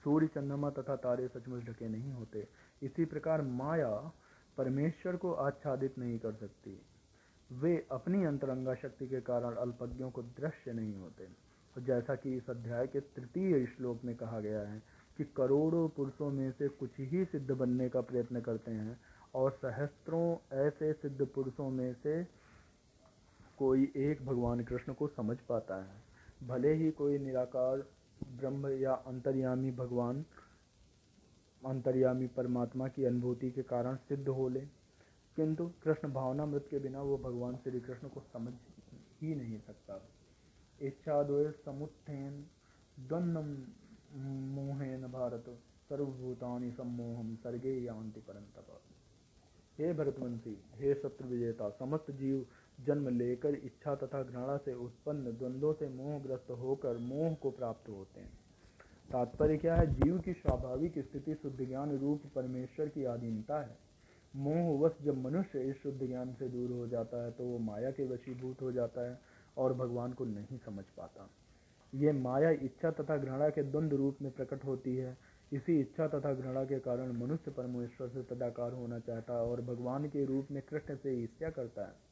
[0.05, 2.49] सूर्य, चंद्रमा तथा तारे सचमुच ढके नहीं होते।
[2.83, 4.13] इसी प्रकार माया
[4.59, 6.83] परमेश्वर को आच्छादित नहीं कर सकती।
[7.53, 11.25] वे अपनी अंतरंगा शक्ति के कारण अल्पज्ञों को दृश्य नहीं होते।
[11.77, 14.83] और जैसा कि इस अध्याय के तृतीय श्लोक में कहा गया है
[15.17, 19.01] कि करोड़ों पुरुषों में से कुछ ही सिद्ध बनने का प्रयत्न करते हैं
[19.39, 22.25] और सहस्त्रों ऐसे सिद्ध पुरुषों में से
[23.59, 26.03] कोई एक भगवान कृष्ण को समझ पाता है।
[26.49, 27.85] भले ही कोई निराकार,
[28.37, 30.25] ब्रह्म या अंतर्यामी भगवान,
[31.67, 34.61] अंतर्यामी परमात्मा की अनुभूति के कारण सिद्ध हो ले,
[35.37, 38.53] किंतु कृष्ण भावनामृत के बिना वो भगवान श्री कृष्ण को समझ
[39.23, 40.01] ही नहीं सकता।
[40.81, 42.45] इच्छा द्वय समुत्थेन,
[43.01, 43.41] द्वंद्व
[44.55, 45.45] मोहेन भारत,
[45.89, 48.81] सर्वभूतानि सम्मोहम सर्गे यांति परंतप
[49.79, 52.47] हे भरतवंशी, हे शत्रु विजेता समस्त जीव
[52.79, 58.21] जन्म लेकर इच्छा तथा घृणा से उत्पन्न द्वंद्वों से मोहग्रस्त होकर मोह को प्राप्त होते
[58.21, 58.33] हैं।
[59.11, 59.87] तात्पर्य क्या है?
[59.95, 63.77] जीव की स्वाभाविक स्थिति शुद्ध ज्ञान रूप परमेश्वर की आधीनता है।
[64.35, 68.05] मोहवश जब मनुष्य इस शुद्ध ज्ञान से दूर हो जाता है तो वो माया के
[68.05, 69.19] वशीभूत हो जाता है
[69.57, 71.31] और भगवान को नहीं समझ पाता।
[71.93, 75.17] ये माया इच्छा तथा घृणा के द्वंद्व रूप में प्रकट होती है।
[75.53, 80.09] इसी इच्छा तथा घृणा के कारण मनुष्य परमेश्वर से तदाकार होना चाहता है और भगवान
[80.09, 82.09] के रूप में कृष्ण से ईर्ष्या करता है।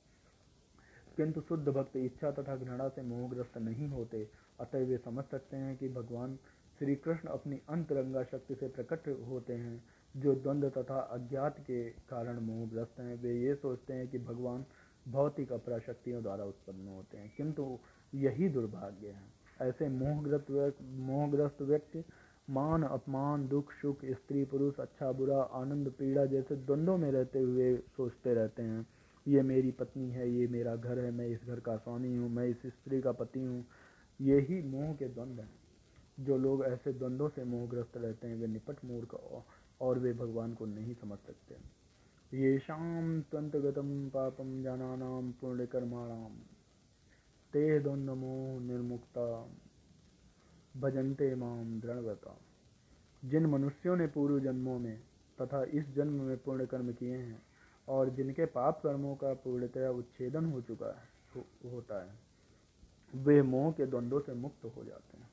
[1.16, 4.28] किंतु शुद्ध भक्त इच्छा तथा घृणा से मोहग्रस्त नहीं होते।
[4.61, 6.39] अतः वे समझ सकते हैं कि भगवान
[6.78, 9.84] श्री कृष्ण अपनी अंतरंगा शक्ति से प्रकट होते हैं,
[10.16, 14.64] जो द्वंद्व तथा अज्ञात के कारण मोहग्रस्त हैं। वे ये सोचते हैं कि भगवान
[15.09, 17.78] भौतिक अपरा शक्तियों द्वारा उत्पन्न होते हैं, किंतु
[18.14, 22.05] यही दुर्भाग्य है। ऐसे मोहग्रस्त मोहग्रस्त व्यक्ति
[22.51, 27.76] मान, अपमान, दुख, सुख, स्त्री, पुरुष अच्छा बुरा, आनंद, पीड़ा जैसे द्वंद्वों में रहते हुए
[27.76, 28.86] सोचते रहते हैं।
[29.28, 32.47] ये मेरी पत्नी है, ये मेरा घर है, मैं इस घर का स्वामी हूँ, मैं
[32.47, 33.66] इस स्त्री का पति हूँ।
[34.20, 35.51] ये ही मोह के द्वंद्व हैं।
[36.20, 39.42] जो लोग ऐसे द्वंद्वों से मोहग्रस्त रहते हैं, वे निपट मूर्ख
[39.80, 41.76] और वे भगवान को नहीं समझ सकते।
[42.36, 46.32] ये शाम तंतगतम पापम जानानाम पुण्य कर्माणाम
[47.53, 49.51] ते द्वंद्व मोह निर्मुक्ता।
[50.81, 52.41] भजनते माम दृढ़ता
[53.24, 55.01] जिन मनुष्यों ने पूर्व जन्मों में
[55.43, 57.43] तथा इस जन्म में पूर्ण कर्म किए हैं
[57.89, 62.27] और जिनके पाप कर्मों का पूर्णतया उच्छेदन हो चुका है हो, होता है
[63.14, 65.31] वे मोह के द्वंद्वों से मुक्त हो जाते हैं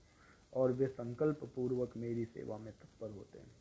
[0.54, 3.52] और वे संकल्प पूर्वक मेरी सेवा में तत्पर होते हैं।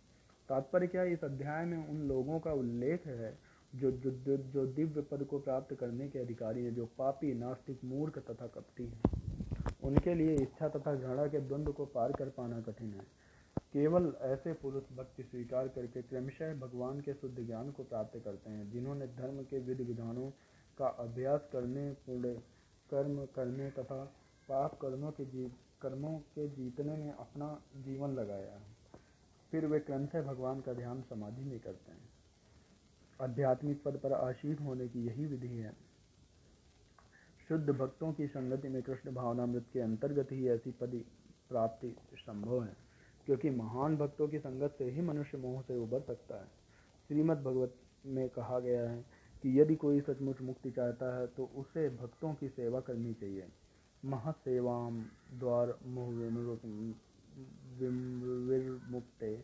[0.49, 3.39] तात्पर्य क्या इस अध्याय में उन लोगों का उल्लेख है
[3.75, 8.19] जो जो, जो दिव्य पद को प्राप्त करने के अधिकारी हैं जो पापी नास्तिक मूर्ख
[8.19, 9.32] तथा कपटी हैं।
[9.85, 13.23] उनके लिए इच्छा तथा घृणा के द्वंद्व को पार कर पाना कठिन है।
[13.73, 18.71] केवल ऐसे पुरुष भक्ति स्वीकार करके क्रमशः भगवान के शुद्ध ज्ञान को प्राप्त करते हैं,
[18.71, 20.31] जिन्होंने धर्म के विधि विधानों
[20.79, 22.43] का अभ्यास करने पुण्य
[22.91, 24.05] कर्म करने तथा
[24.49, 25.53] पाप कर्मों के जी,
[25.83, 28.73] कर्मों के जीतने में अपना जीवन लगाया है।
[29.51, 32.09] फिर वे क्रमशः भगवान का ध्यान समाधि में करते हैं।
[33.21, 35.92] आध्यात्मिक पद पर आशीन होने की यही विधि है।
[37.53, 40.99] शुद्ध भक्तों की संगति में कृष्ण भावनामृत के अंतर्गत ही ऐसी पदी
[41.49, 42.77] प्राप्ति संभव है,
[43.27, 46.47] क्योंकि महान भक्तों की संगत से ही मनुष्य मोह से उबर सकता है।
[47.11, 47.75] श्रीमद् भगवत
[48.07, 49.05] में कहा गया है
[49.45, 53.49] कि यदि कोई सचमुच मुक्ति चाहता है तो उसे भक्तों की सेवा करनी चाहिए।
[54.03, 55.05] महसेवाम
[55.39, 56.11] द्वार मोह
[58.91, 59.35] मुक्ते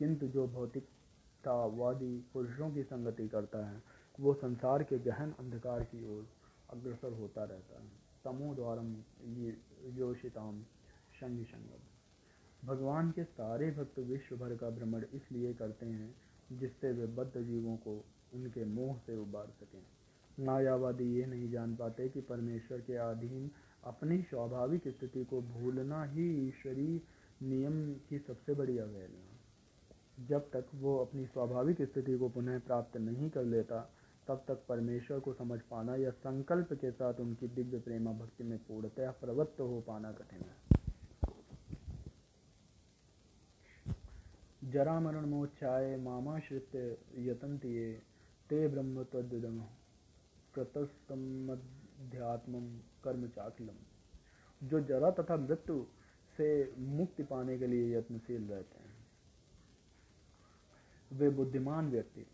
[0.00, 3.82] किंतु जो भौतिकतावादी पुरुषों की संगति करता है,
[4.20, 6.28] वो संसार के गहन अंधकार की ओर
[6.72, 7.88] अग्रसर होता रहता है।
[8.24, 8.94] तमो द्वारम
[9.98, 10.62] योषिताम
[11.20, 16.14] संग संगम भगवान के सारे भक्त विश्व भर का भ्रमण इसलिए करते हैं,
[16.52, 18.04] जिससे वे बद्ध जीवों को
[18.34, 23.50] उनके मोह से उबार सकें। मायावादी ये नहीं जान पाते कि परमेश्वर के अधीन
[23.84, 27.00] अपनी स्वाभाविक स्थिति को भूलना ही ईश्वरीय
[27.42, 33.30] नियम की सबसे बड़ी अवहेलना जब तक वो अपनी स्वाभाविक स्थिति को पुनः प्राप्त नहीं
[33.30, 33.80] कर लेता
[34.30, 38.58] तब तक परमेश्वर को समझ पाना या संकल्प के साथ उनकी दिव्य प्रेमा भक्ति में
[38.58, 40.56] पूर्णतया प्रवृत्त हो पाना कठिन है।
[44.70, 48.02] जरा मरण मोक्षाय मामाश्रित यतंत ये
[48.50, 49.60] ते ब्रह्म तद्दम
[50.54, 53.74] प्रतस्तमध्यात्म कर्म चाकलम
[54.62, 55.86] जो जरा तथा मृत्यु
[56.38, 58.96] से मुक्ति पाने के लिए यत्नशील रहते हैं।
[61.10, 62.26] वे बुद्धिमान व्यक्ति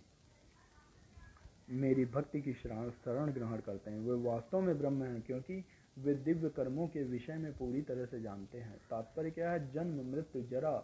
[1.70, 5.64] मेरी भक्ति की शरण शरण ग्रहण करते हैं। वे वास्तव में ब्रह्म हैं, क्योंकि
[5.98, 9.72] वे दिव्य कर्मों के विषय में पूरी तरह से जानते हैं। तात्पर्य क्या है?
[9.72, 10.78] जन्म, मृत्यु, जरा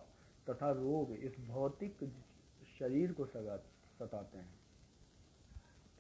[0.51, 2.11] तथा रोग इस भौतिक
[2.79, 3.57] शरीर को सगा
[3.99, 4.55] सताते हैं।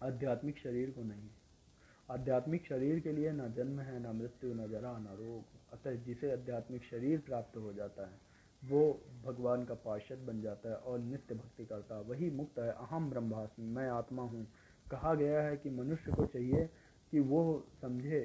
[0.03, 1.29] आध्यात्मिक शरीर को नहीं।
[2.11, 6.33] आध्यात्मिक शरीर के लिए ना जन्म है, ना मृत्यु, न जरा, ना रोग। अतः जिसे
[6.33, 8.33] आध्यात्मिक शरीर प्राप्त हो जाता है,
[8.65, 12.71] वो भगवान का पार्षद बन जाता है और नित्य भक्ति करता है। वही मुक्त है।
[12.71, 14.47] अहम ब्रह्मास्मि, मैं आत्मा हूँ।
[14.93, 16.69] कहा गया है कि मनुष्य को चाहिए
[17.13, 17.43] कि वो
[17.83, 18.21] समझे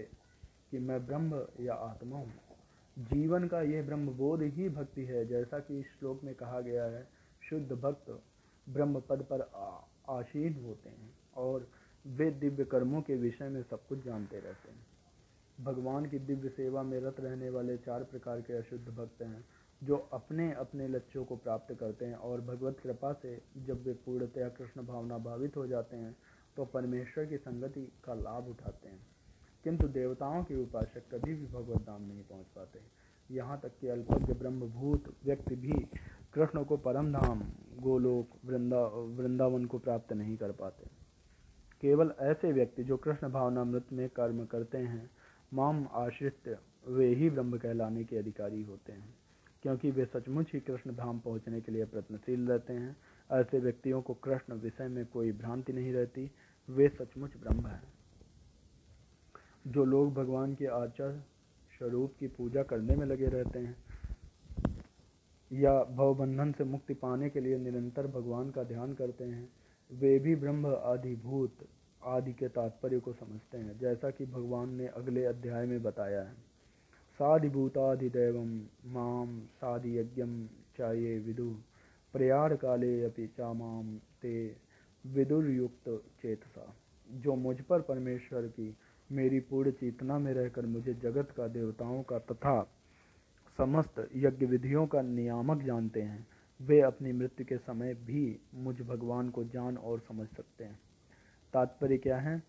[0.72, 2.34] कि मैं ब्रह्म या आत्मा हूँ।
[2.97, 6.86] जीवन का यह ब्रह्म बोध ही भक्ति है, जैसा कि इस श्लोक में कहा गया
[6.86, 7.07] है,
[7.41, 8.11] शुद्ध भक्त
[8.68, 9.41] ब्रह्म पद पर
[10.09, 11.68] आशीन होते हैं और
[12.05, 14.86] वे दिव्य कर्मों के विषय में सब कुछ जानते रहते हैं।
[15.65, 19.43] भगवान की दिव्य सेवा में रत रहने वाले चार प्रकार के अशुद्ध भक्त हैं,
[19.82, 24.49] जो अपने अपने लक्ष्यों को प्राप्त करते हैं और भगवत कृपा से जब वे पूर्णतया
[24.49, 26.15] कृष्ण भावना भावित हो जाते हैं
[26.58, 29.08] तो परमेश्वर की संगति का लाभ उठाते हैं।
[29.64, 32.80] किंतु देवताओं के उपासक कभी भी भगवत धाम नहीं पहुँच पाते
[33.32, 35.88] यहाँ तक कि अल्पज्ञ, ब्रह्मभूत व्यक्ति भी
[36.34, 37.43] कृष्ण को परम धाम,
[37.80, 40.84] गोलोक, वृंदा, वृंदावन को प्राप्त नहीं कर पाते।
[41.82, 45.10] केवल ऐसे व्यक्ति जो कृष्ण भावनामृत में कर्म करते हैं,
[45.53, 49.16] माम आश्रित, वे ही ब्रह्म कहलाने के अधिकारी होते हैं।
[49.62, 52.97] क्योंकि वे सचमुच ही कृष्ण धाम पहुँचने के लिए प्रयत्नशील रहते हैं।
[53.32, 56.32] ऐसे व्यक्तियों को कृष्ण विषय में कोई भ्रांति नहीं रहती।
[56.70, 57.84] वे सचमुच ब्रह्म हैं।
[59.68, 61.24] जो लोग भगवान के आचार
[61.78, 63.76] स्वरूप की पूजा करने में लगे रहते हैं
[65.51, 69.49] या भवबंधन से मुक्ति पाने के लिए निरंतर भगवान का ध्यान करते हैं,
[69.91, 71.51] वे भी ब्रह्म आदिभूत,
[72.03, 76.34] आदि के तात्पर्य को समझते हैं, जैसा कि भगवान ने अगले अध्याय में बताया है।
[77.20, 81.55] साधिभूताधिदैवं माँ साधियज्ञं च ये विदु
[82.13, 84.66] प्रयाण काले अपि चा माम ते
[85.14, 85.89] विदुर्युक्त
[86.22, 86.74] चेतसा
[87.12, 88.76] जो मुझ पर परमेश्वर की
[89.10, 92.62] मेरी पूर्ण चेतना में रहकर मुझे जगत का देवताओं का तथा
[93.58, 96.28] समस्त यज्ञ विधियों का नियामक जानते हैं।
[96.60, 100.80] वे अपनी मृत्यु के समय भी मुझ भगवान को जान और समझ सकते हैं।
[101.53, 102.41] तात्पर्य क्या है?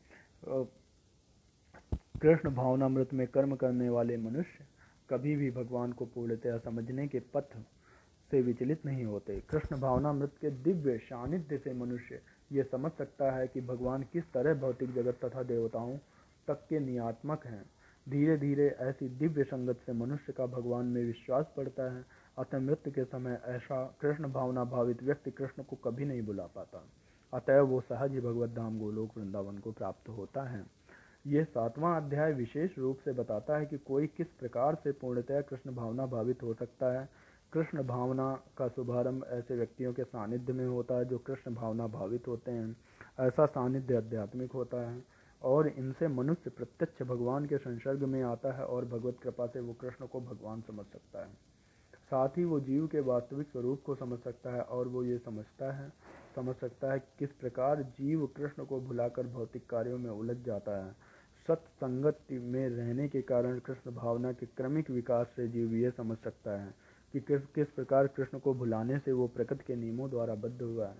[2.22, 4.66] कृष्ण भावनामृत में कर्म करने वाले मनुष्य
[5.10, 7.56] कभी भी भगवान को पूर्णतया समझने के पथ
[8.30, 12.20] से विचलित नहीं होते। कृष्ण भावनामृत के दिव्य सानिध्य से मनुष्य
[12.52, 15.96] ये समझ सकता है कि भगवान किस तरह भौतिक जगत तथा देवताओं
[16.48, 17.70] तक के नियात्मक हैं।
[18.08, 22.04] धीरे धीरे ऐसी दिव्य संगत से मनुष्य का भगवान में विश्वास पड़ता है।
[22.38, 26.86] अतः मृत्यु के समय ऐसा कृष्ण भावना भावित व्यक्ति कृष्ण को कभी नहीं बुला पाता।
[27.34, 30.64] अतः वो सहज ही भगवत धाम गोलोक वृंदावन को प्राप्त होता है।
[31.26, 35.74] यह सातवां अध्याय विशेष रूप से बताता है कि कोई किस प्रकार से पूर्णतया कृष्ण
[35.74, 37.08] भावना भावित हो सकता है।
[37.52, 42.26] कृष्ण भावना का शुभारंभ ऐसे व्यक्तियों के सानिध्य में होता है जो कृष्ण भावना भावित
[42.28, 42.76] होते हैं।
[43.20, 45.02] ऐसा सानिध्य आध्यात्मिक होता है
[45.42, 49.72] और इनसे मनुष्य प्रत्यक्ष भगवान के संसर्ग में आता है और भगवत कृपा से वो
[49.72, 51.32] कृष्ण को भगवान समझ सकता है।
[52.10, 55.72] साथ ही वो जीव के वास्तविक स्वरूप को समझ सकता है और वो ये समझता
[55.72, 55.88] है,
[56.36, 60.92] समझ सकता है किस प्रकार जीव कृष्ण को भुलाकर भौतिक कार्यों में उलझ जाता है।
[61.48, 66.50] सत्संगति में रहने के कारण कृष्ण भावना के क्रमिक विकास से जीव यह समझ सकता
[66.50, 66.74] है।
[67.12, 70.88] कि किस किस प्रकार कृष्ण को भुलाने से वो प्रकृति के नियमों द्वारा बद्ध हुआ
[70.88, 70.96] है।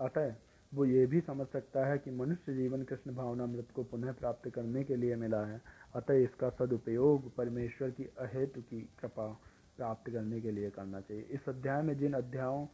[0.00, 0.34] अतः
[0.74, 4.50] वो ये भी समझ सकता है कि मनुष्य जीवन कृष्ण भावना मृत को पुनः प्राप्त
[4.50, 5.62] करने के लिए मिला है।
[5.94, 9.40] अतः इसका सदुपयोग परमेश्वर की अहेतु की कृपा
[9.76, 12.66] प्राप्त करने के लिए करना चाहिए। इस अध्याय में जिन अध्यायों,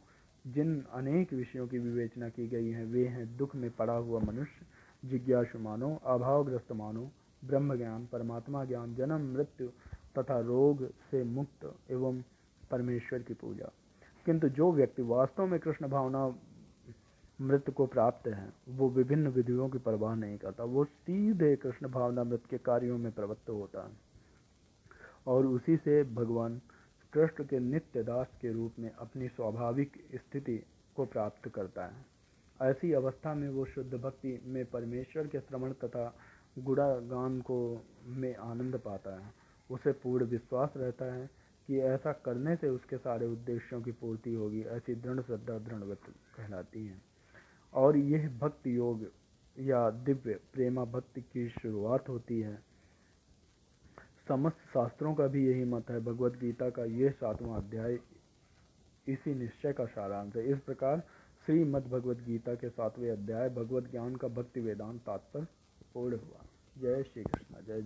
[0.47, 4.65] जिन अनेक विषयों की विवेचना की गई है, वे हैं दुख में पड़ा हुआ मनुष्य,
[5.07, 7.11] जिज्ञासु मानो, अभावग्रस्त मानो
[7.45, 9.67] ब्रह्म ज्ञान परमात्मा ज्ञान, जन्म, मृत्यु
[10.19, 12.21] तथा रोग से मुक्त एवं
[12.73, 13.71] परमेश्वर की पूजा।
[14.25, 16.35] किंतु जो व्यक्ति वास्तव में कृष्ण भावना
[17.41, 22.23] मृत को प्राप्त है, वो विभिन्न विधियों की परवाह नहीं करता। वो सीधे कृष्ण भावना
[22.23, 23.93] मृत के कार्यों में प्रवृत्त होता है।
[25.27, 26.61] और उसी से भगवान
[27.13, 30.63] कृष्ण के नित्य दास के रूप में अपनी स्वाभाविक स्थिति
[30.95, 32.05] को प्राप्त करता है।
[32.61, 36.15] ऐसी अवस्था में वो शुद्ध भक्ति में परमेश्वर के श्रवण तथा
[36.59, 39.33] गुणागान को में आनंद पाता है।
[39.71, 44.61] उसे पूर्ण विश्वास रहता है कि ऐसा करने से उसके सारे उद्देश्यों की पूर्ति होगी,
[44.61, 45.93] ऐसी दृढ़ श्रद्धा दृढ़
[46.37, 47.01] कहलाती है।
[47.73, 49.05] और यह भक्ति योग
[49.59, 52.61] या दिव्य प्रेमा भक्ति की शुरुआत होती है।
[54.27, 57.99] समस्त शास्त्रों का भी यही मत है। भगवत गीता का यह सातवां अध्याय
[59.07, 61.03] इसी निश्चय का सारांश है। इस प्रकार
[61.45, 65.47] श्रीमद् भगवद गीता के सातवें अध्याय भगवत ज्ञान का भक्ति वेदांत तात्पर्य
[65.93, 66.45] पूर्ण हुआ।
[66.77, 67.81] जय श्री कृष्ण। जय जय।